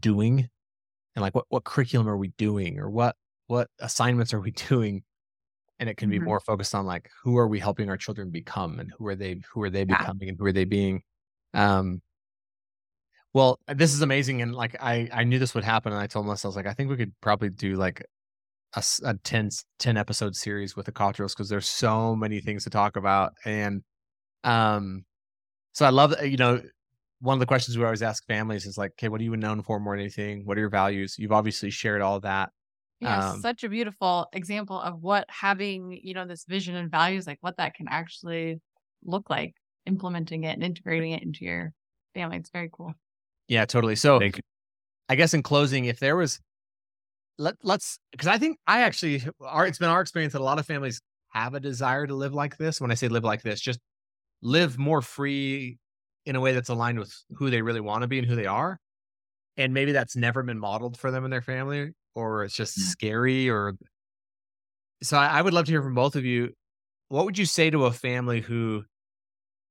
doing 0.00 0.48
and 1.14 1.22
like 1.22 1.34
what 1.34 1.46
what 1.48 1.64
curriculum 1.64 2.08
are 2.08 2.16
we 2.16 2.28
doing 2.36 2.78
or 2.78 2.90
what 2.90 3.16
what 3.46 3.68
assignments 3.80 4.34
are 4.34 4.40
we 4.40 4.50
doing 4.68 5.02
and 5.80 5.88
it 5.88 5.96
can 5.96 6.10
be 6.10 6.18
Mhm. 6.18 6.24
more 6.24 6.40
focused 6.40 6.74
on 6.74 6.86
like 6.86 7.10
who 7.22 7.36
are 7.38 7.48
we 7.48 7.58
helping 7.60 7.88
our 7.88 7.96
children 7.96 8.30
become 8.30 8.80
and 8.80 8.92
who 8.98 9.06
are 9.06 9.14
they 9.16 9.40
who 9.52 9.62
are 9.62 9.70
they 9.70 9.84
Yeah. 9.84 9.98
becoming 9.98 10.28
and 10.28 10.38
who 10.38 10.46
are 10.46 10.52
they 10.52 10.64
being 10.64 11.02
um 11.54 12.02
well 13.34 13.58
this 13.68 13.92
is 13.94 14.02
amazing 14.02 14.42
and 14.42 14.54
like 14.54 14.74
i 14.82 15.08
i 15.12 15.24
knew 15.24 15.38
this 15.38 15.54
would 15.54 15.64
happen 15.64 15.92
and 15.92 16.00
i 16.00 16.06
told 16.06 16.26
myself 16.26 16.56
like 16.56 16.66
i 16.66 16.72
think 16.72 16.88
we 16.90 16.96
could 16.96 17.12
probably 17.20 17.50
do 17.50 17.76
like 17.76 18.04
a, 18.74 18.82
a 19.04 19.14
10, 19.24 19.46
s- 19.46 19.64
10 19.78 19.96
episode 19.96 20.36
series 20.36 20.76
with 20.76 20.86
the 20.86 20.92
Cottrells 20.92 21.34
because 21.34 21.48
there's 21.48 21.68
so 21.68 22.14
many 22.14 22.40
things 22.40 22.64
to 22.64 22.70
talk 22.70 22.96
about 22.96 23.32
and 23.44 23.82
um 24.44 25.04
so 25.72 25.86
i 25.86 25.90
love 25.90 26.14
you 26.24 26.36
know 26.36 26.60
one 27.20 27.34
of 27.34 27.40
the 27.40 27.46
questions 27.46 27.76
we 27.78 27.84
always 27.84 28.02
ask 28.02 28.24
families 28.26 28.66
is 28.66 28.78
like 28.78 28.92
okay 28.92 29.08
what 29.08 29.20
are 29.20 29.24
you 29.24 29.36
known 29.36 29.62
for 29.62 29.80
more 29.80 29.94
than 29.96 30.02
anything 30.02 30.44
what 30.46 30.56
are 30.56 30.60
your 30.60 30.70
values 30.70 31.16
you've 31.18 31.32
obviously 31.32 31.70
shared 31.70 32.02
all 32.02 32.20
that 32.20 32.50
Yeah, 33.00 33.32
Um, 33.32 33.40
such 33.40 33.64
a 33.64 33.68
beautiful 33.68 34.26
example 34.32 34.80
of 34.80 35.02
what 35.02 35.26
having, 35.28 36.00
you 36.02 36.14
know, 36.14 36.26
this 36.26 36.44
vision 36.44 36.74
and 36.74 36.90
values, 36.90 37.26
like 37.26 37.38
what 37.40 37.56
that 37.58 37.74
can 37.74 37.86
actually 37.88 38.60
look 39.04 39.30
like, 39.30 39.54
implementing 39.86 40.44
it 40.44 40.54
and 40.54 40.64
integrating 40.64 41.12
it 41.12 41.22
into 41.22 41.44
your 41.44 41.72
family. 42.14 42.36
It's 42.38 42.50
very 42.50 42.70
cool. 42.72 42.94
yeah 43.46 43.64
totally 43.64 43.96
so 43.96 44.18
Thank 44.18 44.36
you. 44.36 44.42
I 45.08 45.14
guess 45.14 45.32
in 45.32 45.42
closing, 45.42 45.86
if 45.86 46.00
there 46.00 46.16
was, 46.16 46.40
let 47.38 47.54
let's 47.62 47.98
because 48.10 48.26
I 48.26 48.36
think 48.38 48.58
I 48.66 48.82
actually 48.82 49.22
our 49.40 49.66
it's 49.66 49.78
been 49.78 49.88
our 49.88 50.00
experience 50.00 50.32
that 50.32 50.40
a 50.40 50.44
lot 50.44 50.58
of 50.58 50.66
families 50.66 51.00
have 51.30 51.54
a 51.54 51.60
desire 51.60 52.06
to 52.06 52.14
live 52.14 52.34
like 52.34 52.56
this. 52.56 52.80
When 52.80 52.90
I 52.90 52.94
say 52.94 53.08
live 53.08 53.24
like 53.24 53.42
this, 53.42 53.60
just 53.60 53.78
live 54.42 54.78
more 54.78 55.02
free 55.02 55.78
in 56.26 56.36
a 56.36 56.40
way 56.40 56.52
that's 56.52 56.68
aligned 56.68 56.98
with 56.98 57.14
who 57.36 57.50
they 57.50 57.62
really 57.62 57.80
want 57.80 58.02
to 58.02 58.08
be 58.08 58.18
and 58.18 58.26
who 58.26 58.36
they 58.36 58.46
are. 58.46 58.80
And 59.56 59.74
maybe 59.74 59.92
that's 59.92 60.16
never 60.16 60.42
been 60.42 60.58
modeled 60.58 60.98
for 60.98 61.10
them 61.10 61.24
in 61.24 61.30
their 61.30 61.42
family, 61.42 61.92
or 62.14 62.44
it's 62.44 62.54
just 62.54 62.78
Yeah. 62.78 62.84
scary. 62.84 63.48
Or 63.48 63.74
so 65.02 65.16
I, 65.16 65.38
I 65.38 65.42
would 65.42 65.54
love 65.54 65.66
to 65.66 65.72
hear 65.72 65.82
from 65.82 65.94
both 65.94 66.16
of 66.16 66.24
you. 66.24 66.52
What 67.08 67.24
would 67.24 67.38
you 67.38 67.46
say 67.46 67.70
to 67.70 67.86
a 67.86 67.92
family 67.92 68.40
who 68.40 68.84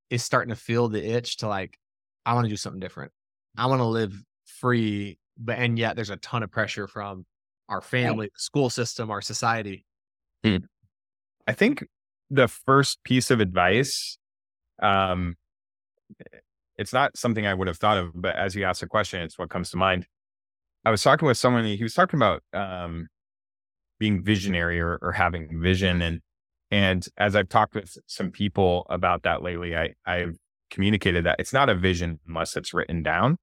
is 0.09 0.23
starting 0.23 0.49
to 0.49 0.55
feel 0.59 0.87
the 0.87 1.03
itch 1.03 1.37
to 1.37 1.47
like, 1.47 1.77
I 2.25 2.33
want 2.33 2.45
to 2.45 2.49
do 2.49 2.57
something 2.57 2.79
different. 2.79 3.11
I 3.57 3.65
want 3.67 3.79
to 3.79 3.85
live 3.85 4.13
free, 4.45 5.17
but 5.37 5.57
and 5.57 5.77
yet 5.77 5.95
there's 5.95 6.09
a 6.09 6.17
ton 6.17 6.43
of 6.43 6.51
pressure 6.51 6.87
from 6.87 7.25
our 7.69 7.81
family, 7.81 8.27
the 8.27 8.39
school 8.39 8.69
system, 8.69 9.11
our 9.11 9.21
society. 9.21 9.85
Hmm. 10.43 10.57
I 11.47 11.53
think 11.53 11.85
the 12.29 12.47
first 12.47 13.03
piece 13.03 13.31
of 13.31 13.39
advice, 13.39 14.17
um, 14.81 15.35
eh, 16.21 16.39
it's 16.77 16.93
not 16.93 17.17
something 17.17 17.45
I 17.45 17.53
would 17.53 17.67
have 17.67 17.77
thought 17.77 17.97
of, 17.97 18.11
but 18.13 18.35
as 18.35 18.55
you 18.55 18.63
asked 18.63 18.81
the 18.81 18.87
question, 18.87 19.21
it's 19.21 19.37
what 19.37 19.49
comes 19.49 19.71
to 19.71 19.77
mind. 19.77 20.05
I 20.87 20.89
was 20.89 21.03
talking 21.03 21.27
with 21.27 21.37
someone, 21.37 21.65
he 21.65 21.83
was 21.83 21.93
talking 21.93 22.17
about 22.17 22.43
um, 22.53 23.07
being 23.99 24.23
visionary 24.23 24.79
or, 24.79 24.97
or 25.01 25.11
having 25.11 25.61
vision. 25.61 26.01
And, 26.01 26.21
and 26.71 27.05
as 27.17 27.35
I've 27.35 27.49
talked 27.49 27.75
with 27.75 27.97
some 28.07 28.31
people 28.31 28.85
about 28.89 29.23
that 29.23 29.43
lately, 29.43 29.75
I, 29.75 29.95
I've 30.05 30.37
communicated 30.71 31.25
that 31.25 31.35
it's 31.39 31.51
not 31.51 31.67
a 31.67 31.75
vision 31.75 32.21
unless 32.25 32.55
it's 32.55 32.73
written 32.73 33.03
down. 33.03 33.35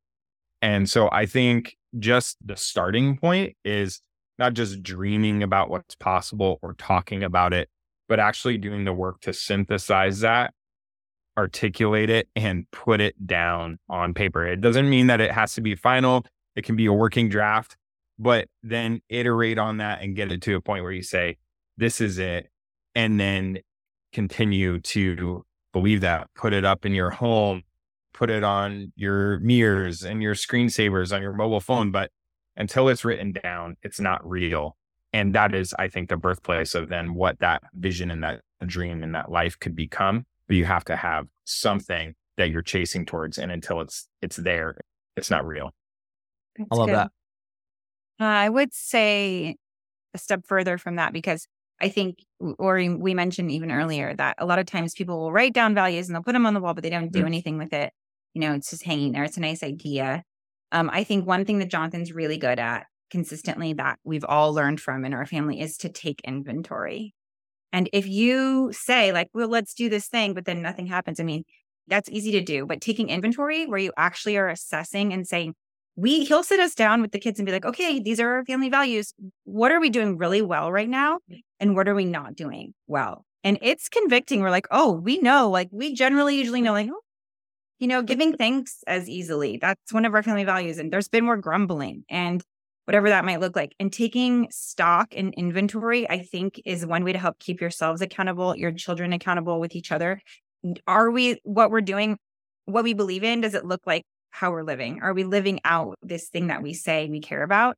And 0.63 0.89
so 0.89 1.11
I 1.13 1.27
think 1.27 1.77
just 1.99 2.39
the 2.43 2.57
starting 2.57 3.19
point 3.19 3.57
is 3.63 4.01
not 4.39 4.55
just 4.55 4.83
dreaming 4.83 5.43
about 5.43 5.69
what's 5.69 5.97
possible 5.97 6.59
or 6.63 6.73
talking 6.73 7.23
about 7.23 7.53
it, 7.53 7.69
but 8.09 8.19
actually 8.19 8.57
doing 8.57 8.85
the 8.85 8.95
work 8.95 9.21
to 9.21 9.35
synthesize 9.35 10.21
that, 10.21 10.55
articulate 11.37 12.09
it, 12.09 12.27
and 12.35 12.65
put 12.71 13.03
it 13.03 13.27
down 13.27 13.81
on 13.91 14.15
paper. 14.15 14.47
It 14.47 14.63
doesn't 14.63 14.89
mean 14.89 15.09
that 15.09 15.21
it 15.21 15.33
has 15.33 15.53
to 15.57 15.61
be 15.61 15.75
final, 15.75 16.25
it 16.57 16.65
can 16.65 16.77
be 16.77 16.87
a 16.87 16.93
working 16.93 17.29
draft, 17.29 17.77
but 18.19 18.49
then 18.63 19.01
iterate 19.09 19.59
on 19.59 19.79
that 19.79 20.03
and 20.03 20.17
get 20.17 20.31
it 20.31 20.43
to 20.43 20.57
a 20.57 20.61
point 20.61 20.83
where 20.83 20.93
you 20.93 21.03
say, 21.03 21.37
this 21.77 22.01
is 22.01 22.19
it. 22.19 22.49
And 22.95 23.19
then 23.19 23.59
continue 24.13 24.79
to 24.81 25.45
believe 25.73 26.01
that, 26.03 26.29
put 26.37 26.53
it 26.53 26.65
up 26.65 26.87
in 26.87 26.93
your 26.95 27.11
home, 27.11 27.63
put 28.13 28.31
it 28.31 28.45
on 28.45 28.93
your 28.95 29.41
mirrors 29.41 30.05
and 30.05 30.23
your 30.23 30.35
screensavers 30.35 31.15
on 31.15 31.21
your 31.21 31.33
mobile 31.33 31.61
phone. 31.61 31.91
But 31.91 32.11
until 32.57 32.89
it's 32.89 33.05
written 33.05 33.33
down, 33.33 33.77
it's 33.83 33.99
not 33.99 34.27
real. 34.29 34.77
And 35.13 35.35
that 35.35 35.55
is, 35.55 35.75
I 35.79 35.89
think, 35.89 36.09
the 36.09 36.17
birthplace 36.17 36.75
of 36.75 36.89
then 36.89 37.15
what 37.15 37.41
that 37.41 37.63
vision 37.75 38.11
and 38.11 38.23
that 38.23 38.41
dream 38.65 39.03
and 39.03 39.15
that 39.15 39.31
life 39.31 39.59
could 39.59 39.75
become. 39.75 40.25
But 40.47 40.57
you 40.57 40.65
have 40.65 40.85
to 40.85 40.97
have 40.97 41.27
something 41.45 42.15
that 42.37 42.51
you're 42.51 42.63
chasing 42.63 43.07
towards. 43.07 43.39
And 43.39 43.51
until 43.51 43.81
it's 43.81 44.09
it's 44.23 44.37
there, 44.37 44.77
it's 45.17 45.31
not 45.31 45.47
real. 45.47 45.73
That's 46.57 46.69
I 46.73 46.75
love 46.77 46.87
good. 46.89 46.97
that. 46.97 47.11
Uh, 48.21 48.25
I 48.25 48.49
would 48.49 48.73
say 48.73 49.57
a 50.15 50.19
step 50.19 50.47
further 50.47 50.79
from 50.79 50.97
that 50.97 51.13
because 51.13 51.47
I 51.81 51.89
think, 51.89 52.19
or 52.59 52.77
we 52.77 53.15
mentioned 53.15 53.51
even 53.51 53.73
earlier 53.73 54.15
that 54.15 54.37
a 54.39 54.47
lot 54.47 54.61
of 54.61 54.67
times 54.67 54.95
people 54.95 55.19
will 55.19 55.33
write 55.33 55.53
down 55.53 55.75
values 55.75 56.09
and 56.09 56.15
they'll 56.15 56.23
put 56.23 56.33
them 56.33 56.47
on 56.47 56.55
the 56.55 56.61
wall, 56.61 56.75
but 56.75 56.85
they 56.85 56.91
don't 56.91 57.13
do 57.13 57.23
Mm. 57.23 57.27
anything 57.27 57.59
with 57.59 57.73
it. 57.73 57.93
You 58.33 58.41
know, 58.41 58.55
it's 58.55 58.71
just 58.71 58.85
hanging 58.85 59.13
there. 59.13 59.25
It's 59.25 59.37
a 59.37 59.41
nice 59.41 59.63
idea. 59.63 60.23
Um, 60.71 60.89
I 60.93 61.05
think 61.05 61.27
one 61.27 61.45
thing 61.45 61.59
that 61.59 61.71
Jonathan's 61.71 62.13
really 62.13 62.37
good 62.39 62.59
at 62.59 62.87
consistently 63.11 63.73
that 63.75 63.99
we've 64.05 64.25
all 64.25 64.53
learned 64.55 64.81
from 64.81 65.05
in 65.05 65.13
our 65.15 65.27
family 65.27 65.61
is 65.61 65.77
to 65.79 65.89
take 65.89 66.21
inventory. 66.25 67.15
And 67.73 67.89
if 67.93 68.07
you 68.07 68.71
say, 68.73 69.13
like, 69.13 69.29
well, 69.35 69.49
let's 69.49 69.75
do 69.75 69.89
this 69.89 70.07
thing, 70.09 70.33
but 70.35 70.45
then 70.45 70.63
nothing 70.63 70.87
happens, 70.87 71.19
I 71.19 71.25
mean, 71.25 71.43
that's 71.89 72.09
easy 72.09 72.31
to 72.33 72.41
do. 72.41 72.67
But 72.67 72.81
taking 72.81 73.09
inventory 73.09 73.67
where 73.67 73.79
you 73.79 73.93
actually 73.97 74.37
are 74.37 74.49
assessing 74.49 75.13
and 75.13 75.27
saying, 75.27 75.55
we 75.97 76.25
he'll 76.25 76.43
sit 76.43 76.61
us 76.61 76.75
down 76.75 77.01
with 77.01 77.13
the 77.13 77.19
kids 77.19 77.39
and 77.39 77.47
be 77.47 77.53
like, 77.53 77.65
okay, 77.65 78.01
these 78.01 78.21
are 78.21 78.37
our 78.37 78.45
family 78.45 78.69
values. 78.69 79.15
What 79.45 79.73
are 79.73 79.81
we 79.81 79.91
doing 79.91 80.17
really 80.17 80.43
well 80.43 80.73
right 80.73 80.89
now? 80.89 81.19
Mm. 81.31 81.41
And 81.61 81.77
what 81.77 81.89
are 81.89 81.95
we 81.95 82.05
not 82.05 82.35
doing 82.35 82.75
well? 82.87 83.25
And 83.45 83.59
it's 83.63 83.89
convicting. 83.89 84.41
We're 84.41 84.51
like, 84.51 84.67
oh, 84.71 84.93
we 84.93 85.19
know, 85.19 85.51
like 85.51 85.69
we 85.71 85.95
generally 85.95 86.37
usually 86.37 86.63
know, 86.63 86.73
like, 86.73 86.89
oh, 86.91 87.01
you 87.79 87.87
know, 87.87 88.03
giving 88.03 88.37
thanks 88.37 88.83
as 88.87 89.09
easily. 89.09 89.59
That's 89.59 89.93
one 89.93 90.05
of 90.05 90.15
our 90.15 90.23
family 90.23 90.45
values. 90.45 90.79
And 90.79 90.93
there's 90.93 91.09
been 91.09 91.25
more 91.25 91.37
grumbling 91.37 92.05
and 92.09 92.43
whatever 92.87 93.09
that 93.11 93.25
might 93.25 93.41
look 93.41 93.55
like. 93.55 93.75
And 93.79 93.93
taking 93.93 94.49
stock 94.51 95.09
and 95.17 95.35
inventory, 95.35 96.09
I 96.09 96.21
think, 96.21 96.61
is 96.65 96.87
one 96.87 97.05
way 97.05 97.13
to 97.13 97.19
help 97.19 97.39
keep 97.39 97.61
yourselves 97.61 98.01
accountable, 98.01 98.57
your 98.57 98.73
children 98.73 99.13
accountable 99.13 99.61
with 99.61 99.77
each 99.77 99.93
other. 99.93 100.21
Are 100.87 101.11
we 101.11 101.41
what 101.45 101.71
we're 101.71 101.83
doing, 101.83 102.19
what 102.65 102.85
we 102.85 102.95
believe 102.95 103.23
in? 103.25 103.43
Does 103.43 103.55
it 103.55 103.67
look 103.67 103.83
like 103.87 104.05
how 104.35 104.51
we're 104.51 104.65
living? 104.65 105.01
Are 105.01 105.15
we 105.15 105.23
living 105.25 105.61
out 105.65 105.95
this 106.03 106.29
thing 106.29 106.49
that 106.49 106.61
we 106.63 106.75
say 106.75 107.09
we 107.09 107.21
care 107.21 107.43
about? 107.45 107.77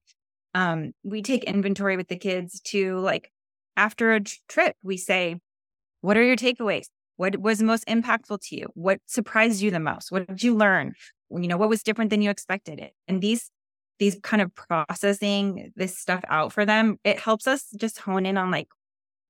Um, 0.54 0.92
we 1.04 1.20
take 1.20 1.44
inventory 1.44 1.98
with 1.98 2.08
the 2.08 2.16
kids 2.16 2.60
to 2.72 2.98
like 3.00 3.30
after 3.76 4.14
a 4.14 4.20
trip, 4.48 4.74
we 4.82 4.96
say, 4.96 5.36
what 6.00 6.16
are 6.16 6.22
your 6.22 6.36
takeaways? 6.36 6.86
What 7.16 7.36
was 7.38 7.62
most 7.62 7.86
impactful 7.86 8.40
to 8.48 8.56
you? 8.56 8.68
What 8.74 9.00
surprised 9.06 9.60
you 9.60 9.70
the 9.70 9.80
most? 9.80 10.10
What 10.10 10.26
did 10.26 10.42
you 10.42 10.54
learn? 10.56 10.94
You 11.30 11.46
know, 11.48 11.58
what 11.58 11.68
was 11.68 11.82
different 11.82 12.08
than 12.10 12.22
you 12.22 12.30
expected 12.30 12.78
it? 12.80 12.94
And 13.06 13.20
these 13.20 13.50
these 13.98 14.18
kind 14.22 14.40
of 14.42 14.54
processing 14.54 15.72
this 15.76 15.98
stuff 15.98 16.22
out 16.28 16.52
for 16.54 16.64
them, 16.64 16.98
it 17.04 17.18
helps 17.18 17.46
us 17.46 17.64
just 17.76 17.98
hone 17.98 18.24
in 18.26 18.38
on 18.38 18.50
like 18.50 18.68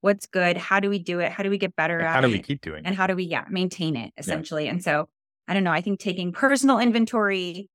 what's 0.00 0.26
good, 0.26 0.56
how 0.56 0.78
do 0.78 0.88
we 0.90 0.98
do 1.00 1.18
it, 1.20 1.32
how 1.32 1.42
do 1.42 1.50
we 1.50 1.58
get 1.58 1.74
better 1.74 1.98
And 1.98 2.06
at 2.08 2.14
how 2.14 2.20
do 2.20 2.28
it? 2.28 2.32
we 2.32 2.38
keep 2.40 2.60
doing 2.60 2.84
it? 2.84 2.86
and 2.86 2.94
how 2.96 3.06
do 3.08 3.16
we 3.16 3.24
yeah 3.24 3.44
maintain 3.50 3.96
it 3.96 4.12
essentially 4.16 4.68
and 4.68 4.82
so 4.82 5.08
i 5.48 5.54
don't 5.54 5.64
know 5.64 5.72
i 5.72 5.80
think 5.80 6.00
taking 6.00 6.32
personal 6.32 6.78
inventory 6.78 7.68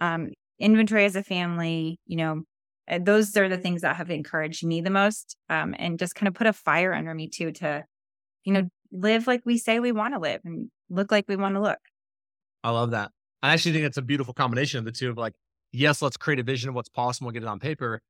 um 0.00 0.30
inventory 0.58 1.04
as 1.04 1.16
a 1.16 1.22
family 1.22 1.98
you 2.06 2.16
know 2.16 2.42
uh, 2.90 2.98
those 3.02 3.36
are 3.36 3.48
the 3.48 3.58
things 3.58 3.82
that 3.82 3.96
have 3.96 4.10
encouraged 4.10 4.64
me 4.64 4.80
the 4.80 4.90
most 4.90 5.36
um 5.48 5.74
and 5.78 5.98
just 5.98 6.14
kind 6.14 6.28
of 6.28 6.34
put 6.34 6.46
a 6.46 6.52
fire 6.52 6.92
under 6.92 7.14
me 7.14 7.28
too 7.28 7.52
to 7.52 7.84
you 8.44 8.52
know 8.52 8.68
live 8.90 9.26
like 9.26 9.42
we 9.44 9.58
say 9.58 9.80
we 9.80 9.92
want 9.92 10.14
to 10.14 10.20
live 10.20 10.40
and 10.44 10.70
look 10.90 11.12
like 11.12 11.24
we 11.28 11.36
want 11.36 11.54
to 11.54 11.60
look 11.60 11.78
I 12.64 12.70
love 12.70 12.90
that. 12.90 13.12
I 13.42 13.52
actually 13.52 13.72
think 13.72 13.84
it's 13.84 13.96
a 13.96 14.02
beautiful 14.02 14.34
combination 14.34 14.78
of 14.78 14.84
the 14.84 14.92
two 14.92 15.10
of 15.10 15.16
like 15.16 15.34
yes, 15.72 16.00
let's 16.02 16.16
create 16.16 16.38
a 16.38 16.42
vision 16.42 16.70
of 16.70 16.74
what's 16.74 16.88
possible, 16.88 17.30
get 17.30 17.42
it 17.42 17.48
on 17.48 17.58
paper. 17.58 18.00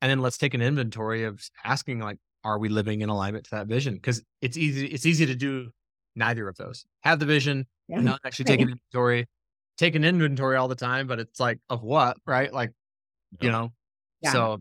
And 0.00 0.10
then 0.10 0.20
let's 0.20 0.38
take 0.38 0.54
an 0.54 0.62
inventory 0.62 1.24
of 1.24 1.42
asking 1.64 2.00
like, 2.00 2.18
are 2.44 2.58
we 2.58 2.68
living 2.68 3.00
in 3.00 3.08
alignment 3.08 3.44
to 3.44 3.50
that 3.52 3.66
vision? 3.66 3.94
Because 3.94 4.22
it's 4.40 4.56
easy, 4.56 4.86
it's 4.86 5.04
easy 5.04 5.26
to 5.26 5.34
do 5.34 5.70
neither 6.16 6.48
of 6.48 6.56
those. 6.56 6.84
Have 7.00 7.20
the 7.20 7.26
vision, 7.26 7.66
yeah. 7.88 8.00
not 8.00 8.20
actually 8.24 8.46
take 8.46 8.60
an 8.60 8.70
inventory, 8.70 9.26
take 9.76 9.94
an 9.94 10.04
inventory 10.04 10.56
all 10.56 10.68
the 10.68 10.74
time, 10.74 11.06
but 11.06 11.20
it's 11.20 11.38
like 11.38 11.58
of 11.68 11.82
what, 11.82 12.16
right? 12.26 12.52
Like, 12.52 12.72
you 13.40 13.50
know. 13.50 13.72
Yeah. 14.22 14.32
So 14.32 14.58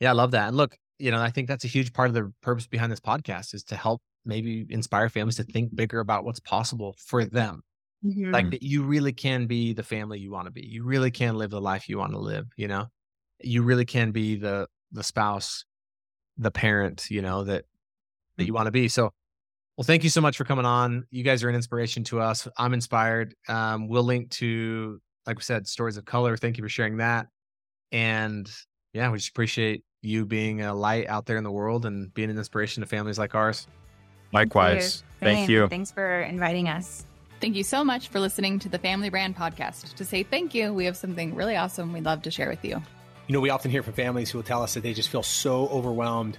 yeah, 0.00 0.10
I 0.10 0.12
love 0.12 0.30
that. 0.30 0.48
And 0.48 0.56
look, 0.56 0.76
you 0.98 1.10
know, 1.10 1.20
I 1.20 1.30
think 1.30 1.48
that's 1.48 1.64
a 1.64 1.68
huge 1.68 1.92
part 1.92 2.08
of 2.08 2.14
the 2.14 2.32
purpose 2.42 2.66
behind 2.66 2.92
this 2.92 3.00
podcast 3.00 3.52
is 3.54 3.64
to 3.64 3.76
help 3.76 4.00
maybe 4.24 4.66
inspire 4.70 5.08
families 5.08 5.36
to 5.36 5.44
think 5.44 5.74
bigger 5.74 6.00
about 6.00 6.24
what's 6.24 6.40
possible 6.40 6.96
for 6.98 7.24
them. 7.24 7.62
Mm-hmm. 8.04 8.30
Like 8.30 8.50
that 8.50 8.62
you 8.62 8.82
really 8.82 9.12
can 9.12 9.46
be 9.46 9.72
the 9.72 9.82
family 9.82 10.18
you 10.18 10.30
want 10.30 10.46
to 10.46 10.50
be. 10.50 10.64
You 10.66 10.84
really 10.84 11.10
can 11.10 11.36
live 11.36 11.50
the 11.50 11.60
life 11.60 11.88
you 11.88 11.98
want 11.98 12.12
to 12.12 12.18
live, 12.18 12.46
you 12.56 12.68
know? 12.68 12.86
You 13.42 13.62
really 13.62 13.84
can 13.84 14.12
be 14.12 14.36
the 14.36 14.68
the 14.92 15.02
spouse, 15.02 15.64
the 16.38 16.50
parent, 16.50 17.06
you 17.10 17.22
know, 17.22 17.44
that 17.44 17.64
that 18.36 18.44
you 18.46 18.52
want 18.52 18.66
to 18.66 18.70
be. 18.72 18.88
So 18.88 19.12
well, 19.76 19.84
thank 19.84 20.04
you 20.04 20.10
so 20.10 20.20
much 20.20 20.36
for 20.36 20.44
coming 20.44 20.64
on. 20.64 21.06
You 21.10 21.22
guys 21.22 21.42
are 21.42 21.48
an 21.48 21.54
inspiration 21.54 22.02
to 22.04 22.20
us. 22.20 22.48
I'm 22.56 22.72
inspired. 22.72 23.34
Um, 23.48 23.88
we'll 23.88 24.04
link 24.04 24.30
to, 24.32 25.00
like 25.26 25.36
we 25.36 25.42
said, 25.42 25.66
stories 25.66 25.98
of 25.98 26.06
color. 26.06 26.36
Thank 26.36 26.56
you 26.56 26.64
for 26.64 26.68
sharing 26.68 26.96
that. 26.98 27.26
And 27.92 28.50
yeah, 28.94 29.10
we 29.10 29.18
just 29.18 29.30
appreciate 29.30 29.84
you 30.00 30.24
being 30.24 30.62
a 30.62 30.72
light 30.72 31.08
out 31.08 31.26
there 31.26 31.36
in 31.36 31.44
the 31.44 31.50
world 31.50 31.84
and 31.84 32.12
being 32.14 32.30
an 32.30 32.38
inspiration 32.38 32.82
to 32.82 32.86
families 32.86 33.18
like 33.18 33.34
ours. 33.34 33.66
Likewise. 34.32 35.02
Thank 35.20 35.22
you. 35.22 35.36
Thank 35.36 35.48
you. 35.50 35.68
Thanks 35.68 35.90
for 35.90 36.22
inviting 36.22 36.68
us. 36.68 37.04
Thank 37.40 37.54
you 37.54 37.62
so 37.62 37.84
much 37.84 38.08
for 38.08 38.18
listening 38.18 38.58
to 38.60 38.70
the 38.70 38.78
Family 38.78 39.10
Brand 39.10 39.36
Podcast. 39.36 39.94
To 39.94 40.04
say 40.06 40.22
thank 40.22 40.54
you, 40.54 40.72
we 40.72 40.86
have 40.86 40.96
something 40.96 41.34
really 41.34 41.56
awesome 41.56 41.92
we'd 41.92 42.04
love 42.04 42.22
to 42.22 42.30
share 42.30 42.48
with 42.48 42.64
you. 42.64 42.82
You 43.26 43.32
know, 43.34 43.40
we 43.40 43.50
often 43.50 43.70
hear 43.70 43.82
from 43.82 43.92
families 43.92 44.30
who 44.30 44.38
will 44.38 44.44
tell 44.44 44.62
us 44.62 44.72
that 44.74 44.82
they 44.82 44.94
just 44.94 45.10
feel 45.10 45.22
so 45.22 45.68
overwhelmed 45.68 46.38